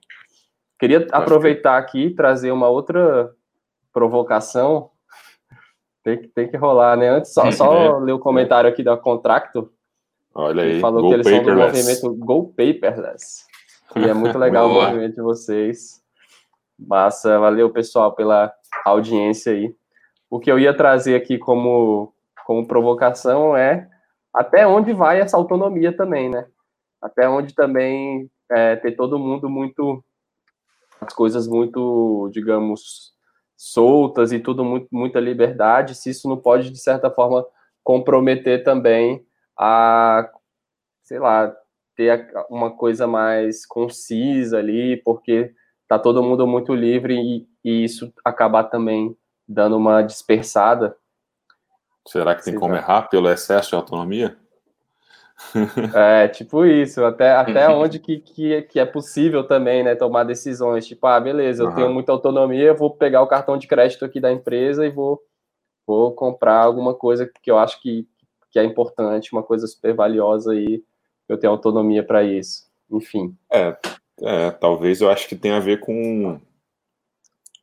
[0.79, 3.31] Queria aproveitar aqui e trazer uma outra
[3.91, 4.91] provocação.
[6.03, 7.09] Tem que, tem que rolar, né?
[7.09, 9.69] Antes, só, só ler o comentário aqui da Contracto.
[10.33, 10.79] Olha aí.
[10.79, 11.49] falou Go que eles paperless.
[11.99, 13.45] são do movimento Go Paperless.
[13.93, 16.01] E é muito legal o movimento de vocês.
[16.79, 18.53] Massa, valeu, pessoal, pela
[18.85, 19.75] audiência aí
[20.29, 22.13] o que eu ia trazer aqui como,
[22.45, 23.89] como provocação é
[24.33, 26.47] até onde vai essa autonomia também, né?
[27.01, 30.03] Até onde também é, ter todo mundo muito
[31.01, 33.13] as coisas muito, digamos,
[33.55, 37.45] soltas e tudo muito muita liberdade, se isso não pode de certa forma
[37.83, 39.25] comprometer também
[39.57, 40.29] a,
[41.03, 41.55] sei lá,
[41.95, 45.53] ter uma coisa mais concisa ali, porque
[45.87, 49.15] tá todo mundo muito livre e, e isso acabar também
[49.47, 50.95] dando uma dispersada.
[52.07, 54.37] Será que tem como errar pelo excesso de autonomia?
[55.93, 60.87] É, tipo isso, até, até onde que, que, que, é possível também, né, tomar decisões,
[60.87, 61.75] tipo, ah, beleza, eu uhum.
[61.75, 65.21] tenho muita autonomia, vou pegar o cartão de crédito aqui da empresa e vou,
[65.85, 68.07] vou comprar alguma coisa que eu acho que,
[68.49, 70.83] que é importante, uma coisa super valiosa e
[71.29, 73.35] eu tenho autonomia para isso, enfim.
[73.51, 73.77] É,
[74.21, 76.39] é, talvez eu acho que tem a ver com,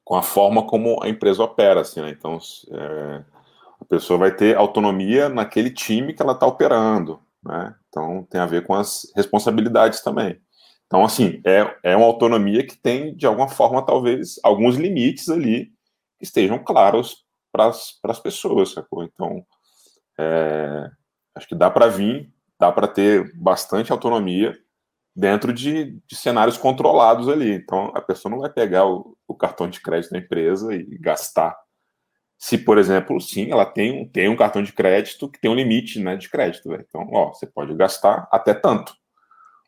[0.05, 2.39] com a forma como a empresa opera, assim, né, então,
[2.73, 3.25] é,
[3.81, 7.75] a pessoa vai ter autonomia naquele time que ela está operando, né?
[7.89, 10.41] Então tem a ver com as responsabilidades também.
[10.87, 15.67] Então, assim, é, é uma autonomia que tem, de alguma forma, talvez, alguns limites ali
[16.19, 19.03] que estejam claros para as pessoas, sacou?
[19.05, 19.45] Então,
[20.19, 20.91] é,
[21.35, 24.57] acho que dá para vir, dá para ter bastante autonomia
[25.15, 27.53] dentro de, de, cenários controlados ali.
[27.53, 31.57] Então, a pessoa não vai pegar o, o cartão de crédito da empresa e gastar
[32.45, 35.55] se, por exemplo, sim, ela tem um, tem um cartão de crédito que tem um
[35.55, 36.69] limite né, de crédito.
[36.69, 36.85] Véio.
[36.87, 38.95] Então, ó, você pode gastar até tanto.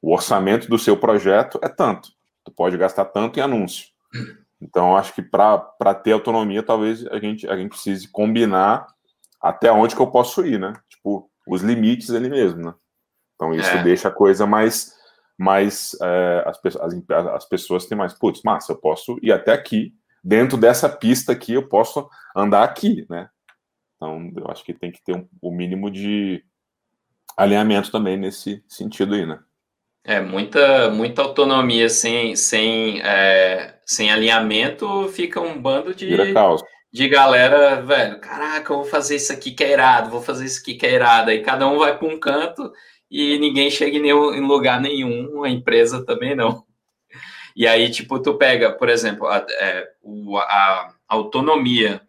[0.02, 2.10] O orçamento do seu projeto é tanto.
[2.44, 3.86] Tu pode gastar tanto em anúncio.
[4.60, 8.86] Então, acho que para ter autonomia, talvez a gente, a gente precise combinar
[9.38, 10.72] até onde que eu posso ir, né?
[10.88, 12.74] Tipo, os limites ali mesmo, né?
[13.34, 13.82] Então, isso é.
[13.82, 14.95] deixa a coisa mais.
[15.38, 16.94] Mais é, as, as,
[17.34, 21.52] as pessoas têm mais, putz, massa, eu posso ir até aqui, dentro dessa pista aqui
[21.52, 23.28] eu posso andar aqui, né?
[23.96, 26.42] Então, eu acho que tem que ter um, o mínimo de
[27.36, 29.38] alinhamento também nesse sentido aí, né?
[30.04, 36.16] É, muita, muita autonomia sem, sem, é, sem alinhamento fica um bando de,
[36.92, 40.60] de galera, velho, caraca, eu vou fazer isso aqui que é irado, vou fazer isso
[40.60, 41.30] aqui que é irado.
[41.30, 42.72] Aí cada um vai para um canto
[43.10, 46.64] e ninguém chega em, nenhum, em lugar nenhum, a empresa também não.
[47.54, 49.88] E aí, tipo, tu pega, por exemplo, a, é,
[50.40, 52.02] a autonomia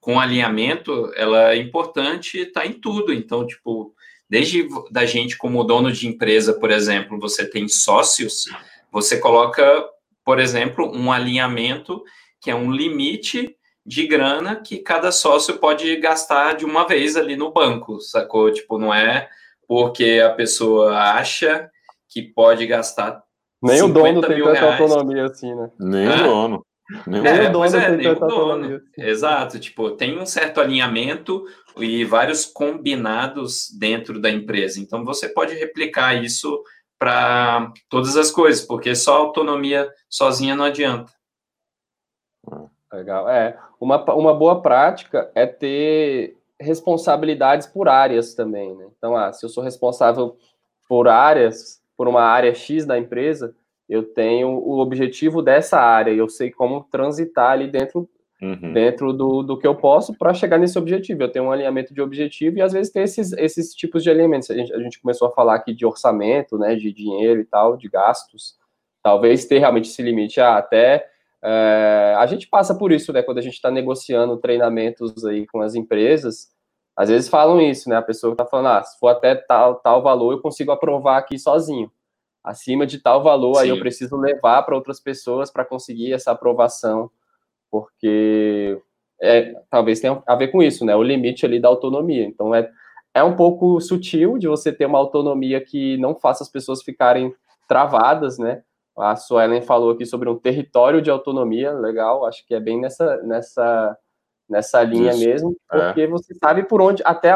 [0.00, 3.12] com alinhamento, ela é importante, tá em tudo.
[3.12, 3.94] Então, tipo,
[4.28, 8.44] desde da gente como dono de empresa, por exemplo, você tem sócios,
[8.90, 9.84] você coloca,
[10.24, 12.02] por exemplo, um alinhamento
[12.40, 17.36] que é um limite de grana que cada sócio pode gastar de uma vez ali
[17.36, 18.50] no banco, sacou?
[18.52, 19.28] Tipo, não é
[19.68, 21.70] porque a pessoa acha
[22.08, 23.22] que pode gastar
[23.62, 24.80] nem o dono tem tanta reais.
[24.80, 25.70] autonomia assim, né?
[25.78, 26.66] Nem o dono.
[27.06, 28.76] Nem é, o dono é, tem tanta autonomia.
[28.76, 29.08] Assim.
[29.08, 31.44] Exato, tipo, tem um certo alinhamento
[31.76, 34.80] e vários combinados dentro da empresa.
[34.80, 36.62] Então você pode replicar isso
[36.98, 41.12] para todas as coisas, porque só autonomia sozinha não adianta.
[42.92, 43.28] Legal.
[43.28, 48.86] É, uma, uma boa prática é ter responsabilidades por áreas também, né?
[48.96, 50.36] Então, ah, se eu sou responsável
[50.88, 53.54] por áreas, por uma área X da empresa,
[53.88, 58.08] eu tenho o objetivo dessa área e eu sei como transitar ali dentro,
[58.40, 58.72] uhum.
[58.72, 61.22] dentro do, do que eu posso para chegar nesse objetivo.
[61.22, 64.50] Eu tenho um alinhamento de objetivo e às vezes tem esses, esses tipos de alinhamentos.
[64.50, 67.76] A gente, a gente começou a falar aqui de orçamento, né, de dinheiro e tal,
[67.76, 68.56] de gastos.
[69.02, 71.08] Talvez ter realmente esse limite ah, até.
[71.42, 73.22] É, a gente passa por isso, né?
[73.22, 76.48] Quando a gente está negociando treinamentos aí com as empresas,
[76.96, 77.96] às vezes falam isso, né?
[77.96, 81.38] A pessoa está falando, ah, se for até tal, tal valor, eu consigo aprovar aqui
[81.38, 81.90] sozinho.
[82.42, 83.62] Acima de tal valor, Sim.
[83.62, 87.10] aí eu preciso levar para outras pessoas para conseguir essa aprovação,
[87.70, 88.80] porque
[89.20, 90.96] é, talvez tenha a ver com isso, né?
[90.96, 92.24] O limite ali da autonomia.
[92.24, 92.68] Então é,
[93.14, 97.34] é um pouco sutil de você ter uma autonomia que não faça as pessoas ficarem
[97.68, 98.62] travadas, né?
[99.00, 103.16] A Suelen falou aqui sobre um território de autonomia, legal, acho que é bem nessa,
[103.22, 103.96] nessa
[104.48, 105.24] nessa linha Isso.
[105.24, 105.86] mesmo, é.
[105.86, 106.06] porque é.
[106.06, 107.34] você sabe por onde, até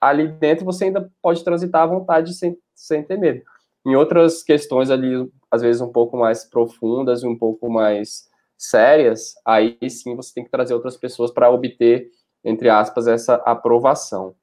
[0.00, 3.42] ali dentro você ainda pode transitar à vontade sem, sem ter medo.
[3.84, 9.34] Em outras questões ali, às vezes um pouco mais profundas e um pouco mais sérias,
[9.44, 12.08] aí sim você tem que trazer outras pessoas para obter,
[12.44, 14.36] entre aspas, essa aprovação.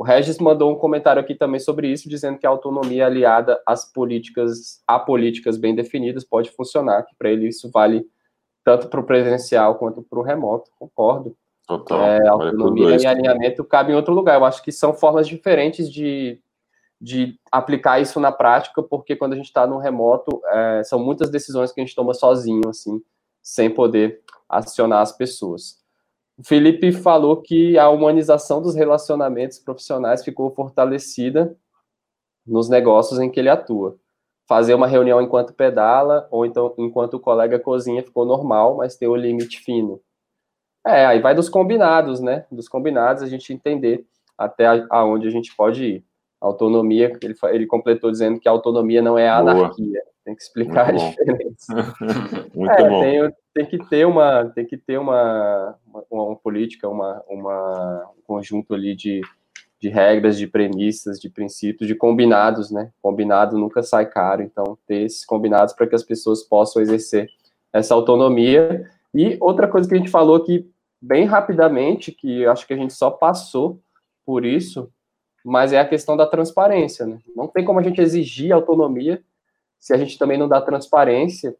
[0.00, 3.84] O Regis mandou um comentário aqui também sobre isso, dizendo que a autonomia aliada às
[3.84, 8.06] políticas, a políticas bem definidas pode funcionar, que para ele isso vale
[8.64, 11.36] tanto para o presencial quanto para o remoto, concordo.
[11.66, 12.00] Total.
[12.00, 14.40] É, autonomia e alinhamento cabe em outro lugar.
[14.40, 16.40] Eu acho que são formas diferentes de,
[16.98, 21.28] de aplicar isso na prática, porque quando a gente está no remoto, é, são muitas
[21.28, 23.02] decisões que a gente toma sozinho, assim,
[23.42, 25.79] sem poder acionar as pessoas.
[26.40, 31.56] O Felipe falou que a humanização dos relacionamentos profissionais ficou fortalecida
[32.46, 33.98] nos negócios em que ele atua.
[34.48, 39.06] Fazer uma reunião enquanto pedala, ou então enquanto o colega cozinha ficou normal, mas tem
[39.06, 40.00] o limite fino
[40.86, 42.44] é, aí vai dos combinados, né?
[42.50, 46.04] Dos combinados a gente entender até aonde a gente pode ir.
[46.40, 50.02] Autonomia, ele, ele completou dizendo que a autonomia não é a anarquia.
[50.24, 51.74] Tem que explicar Muito a diferença.
[52.54, 53.00] Muito é, bom.
[53.02, 58.22] Tem, tem, que ter uma, tem que ter uma, uma, uma política, uma, uma, um
[58.22, 59.20] conjunto ali de,
[59.78, 62.90] de regras, de premissas, de princípios, de combinados, né?
[63.02, 67.28] Combinado nunca sai caro, então ter esses combinados para que as pessoas possam exercer
[67.72, 68.88] essa autonomia.
[69.14, 72.92] E outra coisa que a gente falou aqui bem rapidamente, que acho que a gente
[72.92, 73.80] só passou
[74.24, 74.90] por isso,
[75.44, 77.18] mas é a questão da transparência, né?
[77.36, 79.22] Não tem como a gente exigir autonomia
[79.78, 81.56] se a gente também não dá transparência,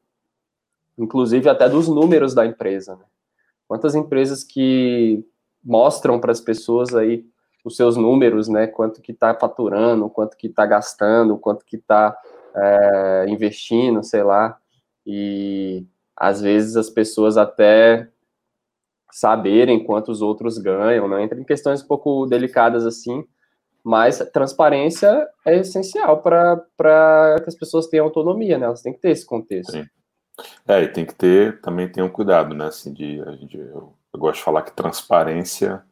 [1.01, 3.05] inclusive até dos números da empresa, né?
[3.66, 5.24] Quantas empresas que
[5.64, 7.24] mostram para as pessoas aí
[7.64, 8.66] os seus números, né?
[8.66, 12.16] Quanto que está faturando, quanto que está gastando, quanto que está
[12.55, 14.59] é, investindo, sei lá.
[15.07, 15.86] E
[16.16, 18.09] às vezes as pessoas até
[19.11, 21.22] saberem quanto os outros ganham, né?
[21.22, 23.24] Entra em questões um pouco delicadas assim,
[23.82, 28.66] mas transparência é essencial para que as pessoas tenham autonomia, né?
[28.66, 29.72] Elas têm que ter esse contexto.
[29.72, 29.86] Sim.
[30.66, 32.66] É, e tem que ter, também tem um cuidado, né?
[32.66, 35.82] Assim, de, a gente, eu, eu gosto de falar que transparência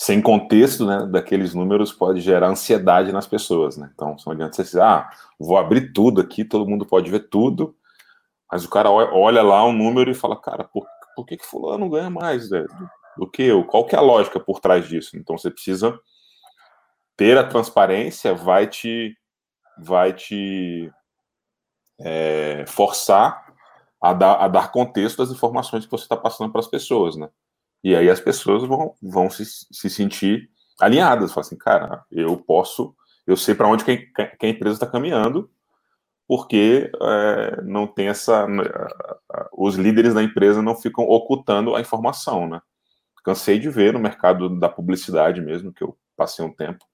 [0.00, 3.90] sem contexto né, daqueles números pode gerar ansiedade nas pessoas, né?
[3.92, 7.76] Então, não adianta você dizer, ah, vou abrir tudo aqui, todo mundo pode ver tudo,
[8.50, 11.90] mas o cara olha lá um número e fala, cara, por, por que, que fulano
[11.90, 13.62] ganha mais né, do, do, que eu?
[13.64, 15.18] Qual que é a lógica por trás disso?
[15.18, 16.00] Então, você precisa
[17.14, 19.14] ter a transparência, vai te,
[19.76, 20.90] vai te
[22.00, 23.49] é, forçar
[24.00, 27.28] a dar, a dar contexto das informações que você está passando para as pessoas, né?
[27.82, 32.94] E aí as pessoas vão, vão se, se sentir alinhadas, falam assim, cara, eu posso,
[33.26, 35.50] eu sei para onde que, que, a empresa está caminhando,
[36.26, 38.46] porque é, não tem essa,
[39.52, 42.60] os líderes da empresa não ficam ocultando a informação, né?
[43.24, 46.84] Cansei de ver no mercado da publicidade mesmo, que eu passei um tempo,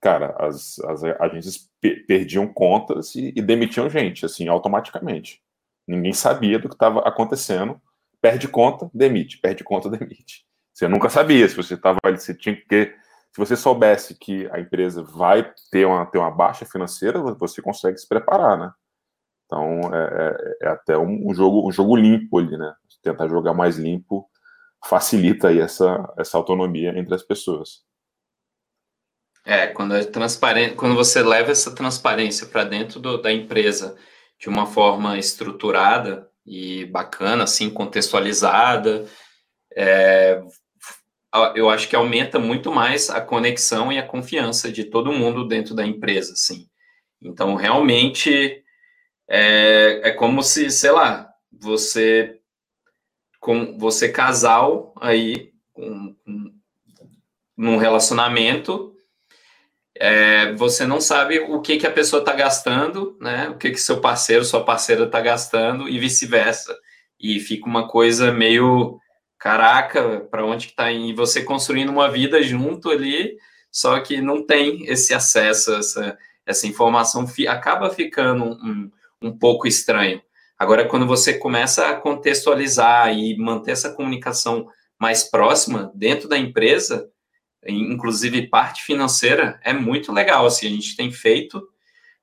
[0.00, 1.70] cara, as, as agências
[2.06, 5.42] perdiam contas e, e demitiam gente, assim, automaticamente.
[5.86, 7.80] Ninguém sabia do que estava acontecendo
[8.20, 10.44] perde conta, demite, perde conta, demite.
[10.72, 12.94] Você nunca sabia se você estava ali, você tinha que
[13.32, 17.98] se você soubesse que a empresa vai ter uma, ter uma baixa financeira, você consegue
[17.98, 18.72] se preparar, né?
[19.44, 22.74] Então é, é, é até um, um, jogo um jogo limpo ali, né?
[23.02, 24.26] Tentar jogar mais limpo
[24.88, 27.84] facilita aí essa, essa autonomia entre as pessoas.
[29.44, 33.96] É, quando é transparente, quando você leva essa transparência para dentro do, da empresa
[34.38, 39.06] de uma forma estruturada, e bacana, assim, contextualizada.
[39.74, 40.40] É,
[41.54, 45.74] eu acho que aumenta muito mais a conexão e a confiança de todo mundo dentro
[45.74, 46.68] da empresa, assim.
[47.20, 48.62] Então, realmente,
[49.28, 52.38] é, é como se, sei lá, você,
[53.40, 56.54] com você casal aí, com, com,
[57.56, 58.95] num relacionamento,
[60.00, 63.48] é, você não sabe o que, que a pessoa está gastando, né?
[63.48, 66.76] O que, que seu parceiro, sua parceira está gastando e vice-versa.
[67.18, 68.98] E fica uma coisa meio
[69.38, 71.10] caraca, para onde que está indo?
[71.10, 73.36] E você construindo uma vida junto ali,
[73.70, 78.90] só que não tem esse acesso, essa, essa informação fi, acaba ficando um,
[79.22, 80.22] um pouco estranho.
[80.58, 84.66] Agora, quando você começa a contextualizar e manter essa comunicação
[84.98, 87.10] mais próxima dentro da empresa,
[87.68, 90.46] inclusive parte financeira, é muito legal.
[90.46, 91.66] Assim, a gente tem feito,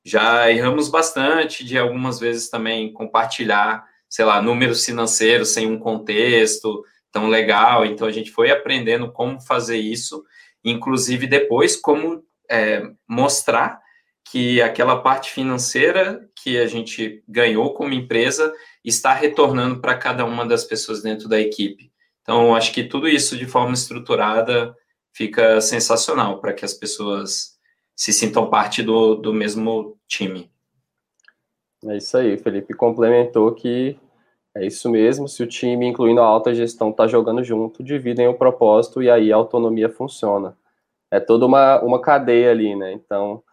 [0.04, 6.84] já erramos bastante de algumas vezes também compartilhar, sei lá, números financeiros sem um contexto
[7.12, 7.86] tão legal.
[7.86, 10.24] Então a gente foi aprendendo como fazer isso,
[10.64, 13.82] inclusive depois como é, mostrar
[14.26, 20.46] que aquela parte financeira que a gente ganhou como empresa está retornando para cada uma
[20.46, 21.91] das pessoas dentro da equipe.
[22.22, 24.76] Então, acho que tudo isso de forma estruturada
[25.14, 27.57] fica sensacional para que as pessoas
[27.95, 30.51] se sintam parte do, do mesmo time.
[31.86, 33.97] É isso aí, Felipe complementou que
[34.55, 38.38] é isso mesmo, se o time, incluindo a alta gestão, está jogando junto, dividem o
[38.38, 40.55] propósito e aí a autonomia funciona.
[41.11, 42.93] É toda uma, uma cadeia ali, né?
[42.93, 43.43] Então,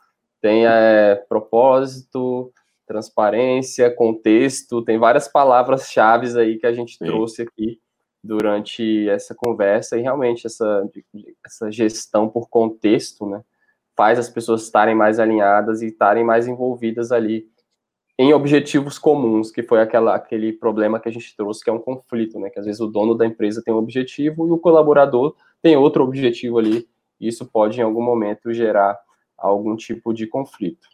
[0.42, 2.52] tem é, propósito,
[2.86, 7.04] transparência, contexto, tem várias palavras-chave aí que a gente Sim.
[7.04, 7.80] trouxe aqui
[8.22, 10.88] durante essa conversa e realmente essa,
[11.44, 13.42] essa gestão por contexto, né,
[13.96, 17.48] faz as pessoas estarem mais alinhadas e estarem mais envolvidas ali
[18.18, 21.80] em objetivos comuns, que foi aquela, aquele problema que a gente trouxe, que é um
[21.80, 25.34] conflito, né, que às vezes o dono da empresa tem um objetivo e o colaborador
[25.62, 26.86] tem outro objetivo ali,
[27.18, 28.98] e isso pode em algum momento gerar
[29.38, 30.86] algum tipo de conflito.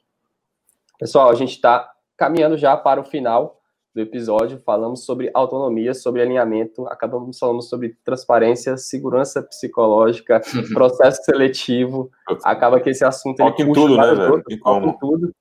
[0.99, 3.61] Pessoal, a gente está caminhando já para o final
[3.97, 10.39] do episódio, falamos sobre autonomia, sobre alinhamento, acabamos falando sobre transparência, segurança psicológica,
[10.75, 12.11] processo seletivo.
[12.45, 14.33] Acaba que esse assunto ele puxa tudo, né, velho?
[14.63, 15.35] Outros, tudo.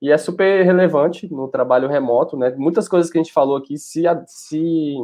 [0.00, 2.54] E é super relevante no trabalho remoto, né?
[2.56, 4.94] Muitas coisas que a gente falou aqui se, se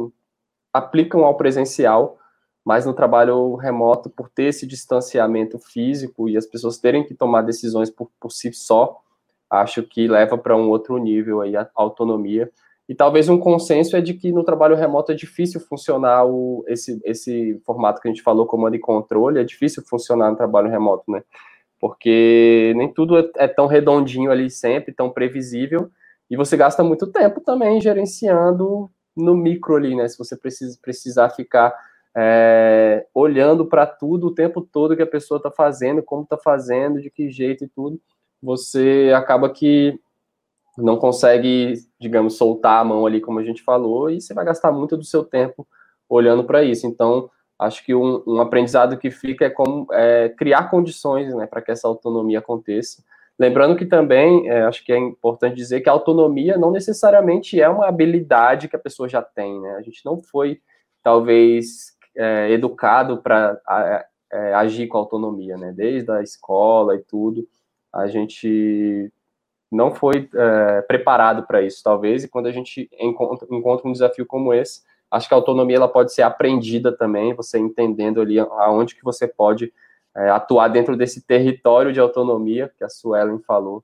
[0.71, 2.17] aplicam ao presencial,
[2.63, 7.41] mas no trabalho remoto, por ter esse distanciamento físico e as pessoas terem que tomar
[7.41, 9.01] decisões por, por si só,
[9.49, 12.49] acho que leva para um outro nível aí a autonomia.
[12.87, 16.99] E talvez um consenso é de que no trabalho remoto é difícil funcionar o, esse,
[17.05, 21.09] esse formato que a gente falou, comando e controle, é difícil funcionar no trabalho remoto,
[21.09, 21.23] né?
[21.79, 25.89] Porque nem tudo é, é tão redondinho ali sempre, tão previsível,
[26.29, 30.07] e você gasta muito tempo também gerenciando no micro ali, né?
[30.07, 31.73] Se você precisa, precisar ficar
[32.15, 37.01] é, olhando para tudo o tempo todo que a pessoa está fazendo, como está fazendo,
[37.01, 37.99] de que jeito e tudo,
[38.41, 39.97] você acaba que
[40.77, 44.71] não consegue, digamos, soltar a mão ali, como a gente falou, e você vai gastar
[44.71, 45.67] muito do seu tempo
[46.09, 46.87] olhando para isso.
[46.87, 51.61] Então, acho que um, um, aprendizado que fica é como é, criar condições né, para
[51.61, 53.03] que essa autonomia aconteça.
[53.37, 57.67] Lembrando que também, é, acho que é importante dizer que a autonomia não necessariamente é
[57.67, 59.75] uma habilidade que a pessoa já tem, né?
[59.75, 60.61] A gente não foi,
[61.01, 63.59] talvez, é, educado para
[64.31, 65.73] é, agir com autonomia, né?
[65.75, 67.47] Desde a escola e tudo,
[67.91, 69.11] a gente
[69.73, 74.25] não foi é, preparado para isso, talvez, e quando a gente encontra, encontra, um desafio
[74.25, 78.95] como esse, acho que a autonomia ela pode ser aprendida também, você entendendo ali aonde
[78.95, 79.73] que você pode
[80.15, 83.83] é, atuar dentro desse território de autonomia que a Suelen falou.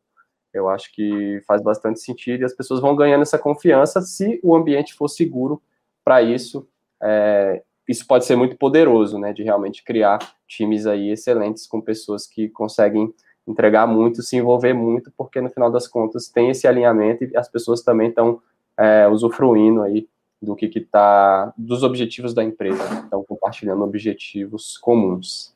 [0.54, 4.56] Eu acho que faz bastante sentido e as pessoas vão ganhando essa confiança se o
[4.56, 5.62] ambiente for seguro
[6.04, 6.68] para isso.
[7.02, 12.28] É, isso pode ser muito poderoso, né, de realmente criar times aí excelentes com pessoas
[12.28, 13.12] que conseguem
[13.50, 17.50] entregar muito, se envolver muito, porque no final das contas tem esse alinhamento e as
[17.50, 18.42] pessoas também estão
[18.78, 20.08] é, usufruindo aí
[20.42, 25.54] do que está dos objetivos da empresa, estão compartilhando objetivos comuns.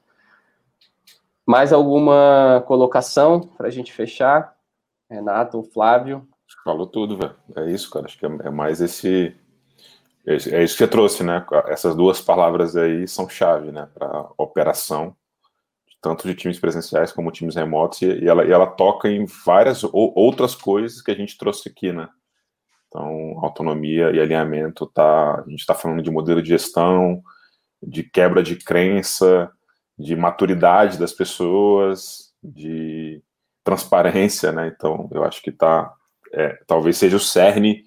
[1.45, 4.55] Mais alguma colocação para a gente fechar?
[5.09, 6.27] Renato, Flávio?
[6.63, 7.35] Falou tudo, velho.
[7.55, 8.05] É isso, cara.
[8.05, 9.35] Acho que é, é mais esse
[10.25, 11.45] é isso que você trouxe, né?
[11.67, 13.89] Essas duas palavras aí são chave, né?
[13.93, 15.13] Para operação,
[16.03, 20.53] tanto de times presenciais como times remotos, e ela, e ela toca em várias outras
[20.53, 22.09] coisas que a gente trouxe aqui, né?
[22.89, 25.39] Então, autonomia e alinhamento, tá?
[25.39, 27.23] A gente está falando de modelo de gestão,
[27.81, 29.49] de quebra de crença,
[29.97, 33.23] de maturidade das pessoas, de
[33.63, 34.73] transparência, né?
[34.75, 35.89] Então, eu acho que tá,
[36.33, 37.85] é, talvez seja o cerne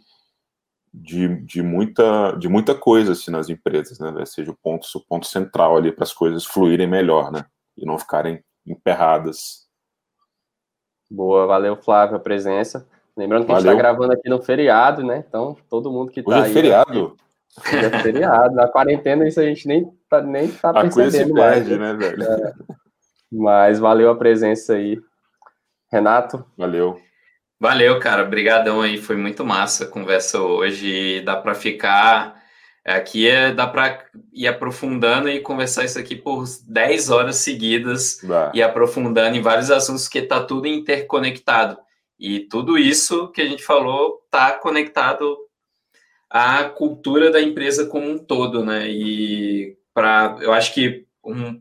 [0.93, 4.25] de, de, muita, de muita coisa assim, nas empresas, né?
[4.25, 7.45] Seja o ponto, o ponto central ali para as coisas fluírem melhor, né?
[7.77, 9.66] E não ficarem emperradas.
[11.11, 12.87] Boa, valeu, Flávio, a presença.
[13.16, 13.70] Lembrando que valeu.
[13.70, 15.24] a gente está gravando aqui no feriado, né?
[15.27, 16.53] Então, todo mundo que está Hoje é aí.
[16.53, 17.16] feriado?
[17.59, 18.55] Hoje é feriado.
[18.55, 21.55] Na quarentena, isso a gente nem tá, nem tá a percebendo coisa se mais.
[21.55, 22.22] Perde, né, velho?
[22.22, 22.55] É.
[23.33, 24.99] Mas valeu a presença aí.
[25.91, 26.45] Renato?
[26.57, 27.01] Valeu.
[27.59, 28.24] Valeu, cara.
[28.24, 28.99] Obrigadão aí.
[28.99, 31.22] Foi muito massa a conversa hoje.
[31.22, 32.36] Dá para ficar
[32.87, 38.20] aqui, é, dá para ir aprofundando e conversar isso aqui por 10 horas seguidas
[38.55, 41.78] e aprofundando em vários assuntos que tá tudo interconectado.
[42.18, 45.37] E tudo isso que a gente falou tá conectado
[46.30, 48.89] à cultura da empresa como um todo, né?
[48.89, 51.61] E para eu acho que um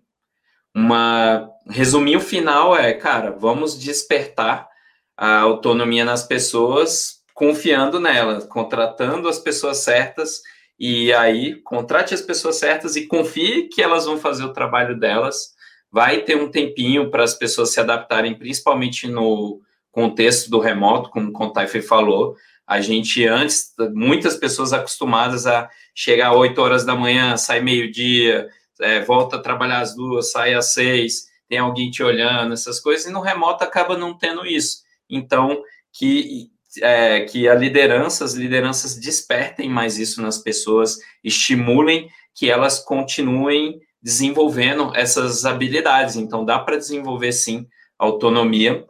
[0.74, 4.68] uma resuminho final é, cara, vamos despertar
[5.16, 10.42] a autonomia nas pessoas, confiando nelas, contratando as pessoas certas,
[10.80, 15.56] e aí contrate as pessoas certas e confie que elas vão fazer o trabalho delas.
[15.92, 19.62] Vai ter um tempinho para as pessoas se adaptarem, principalmente no
[19.92, 22.36] contexto do remoto, como o Contaife falou.
[22.68, 28.50] A gente antes, muitas pessoas acostumadas a chegar às 8 horas da manhã, sai meio-dia,
[28.82, 33.06] é, volta a trabalhar às duas, sai às seis, tem alguém te olhando, essas coisas,
[33.06, 34.80] e no remoto acaba não tendo isso.
[35.10, 35.62] Então,
[35.94, 36.50] que,
[36.82, 43.80] é, que a liderança, as lideranças despertem mais isso nas pessoas, estimulem que elas continuem
[44.02, 46.16] desenvolvendo essas habilidades.
[46.16, 47.68] Então, dá para desenvolver, sim,
[47.98, 48.86] autonomia.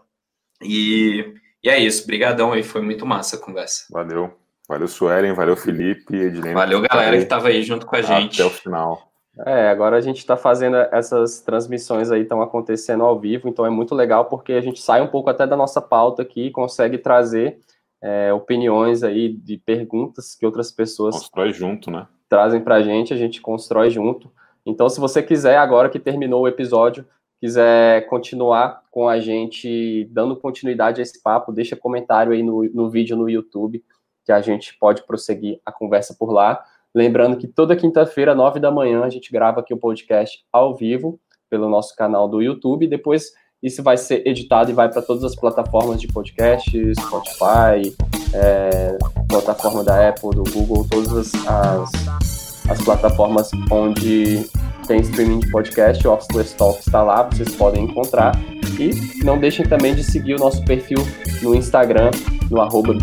[0.61, 1.33] E,
[1.63, 2.03] e é isso.
[2.03, 3.85] Obrigadão aí, foi muito massa a conversa.
[3.89, 4.33] Valeu.
[4.67, 6.55] Valeu, Suelen, valeu, Felipe, Edilene.
[6.55, 8.41] Valeu, galera que estava aí junto com a gente.
[8.41, 9.11] Até o final.
[9.45, 13.69] É, agora a gente está fazendo essas transmissões aí, estão acontecendo ao vivo, então é
[13.69, 16.97] muito legal porque a gente sai um pouco até da nossa pauta aqui e consegue
[16.97, 17.59] trazer
[18.05, 22.07] é, opiniões aí de perguntas que outras pessoas constrói junto, né?
[22.29, 24.31] Trazem para a gente, a gente constrói junto.
[24.63, 27.03] Então, se você quiser, agora que terminou o episódio,
[27.41, 32.91] quiser continuar com a gente, dando continuidade a esse papo, deixa comentário aí no, no
[32.91, 33.83] vídeo no YouTube,
[34.23, 36.63] que a gente pode prosseguir a conversa por lá.
[36.93, 41.19] Lembrando que toda quinta-feira, nove da manhã, a gente grava aqui o podcast ao vivo
[41.49, 42.87] pelo nosso canal do YouTube.
[42.87, 43.31] Depois
[43.65, 47.95] isso vai ser editado e vai para todas as plataformas de podcast, Spotify,
[48.31, 48.95] é,
[49.27, 52.24] plataforma da Apple, do Google, todas as, as,
[52.69, 54.45] as plataformas onde
[54.87, 58.39] tem streaming de podcast, o Officeless Talk está lá, vocês podem encontrar.
[58.79, 60.97] E não deixem também de seguir o nosso perfil
[61.41, 62.11] no Instagram,
[62.49, 62.93] no arroba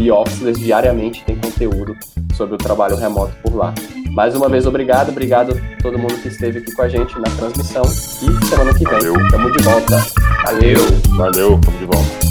[0.59, 1.97] diariamente tem conteúdo
[2.35, 3.75] sobre o trabalho remoto por lá.
[4.13, 7.31] Mais uma vez, obrigado, obrigado a todo mundo que esteve aqui com a gente na
[7.37, 9.15] transmissão e semana que vem, Valeu.
[9.31, 10.05] tamo de volta.
[10.45, 10.79] Valeu!
[11.17, 12.22] Valeu, tamo de volta.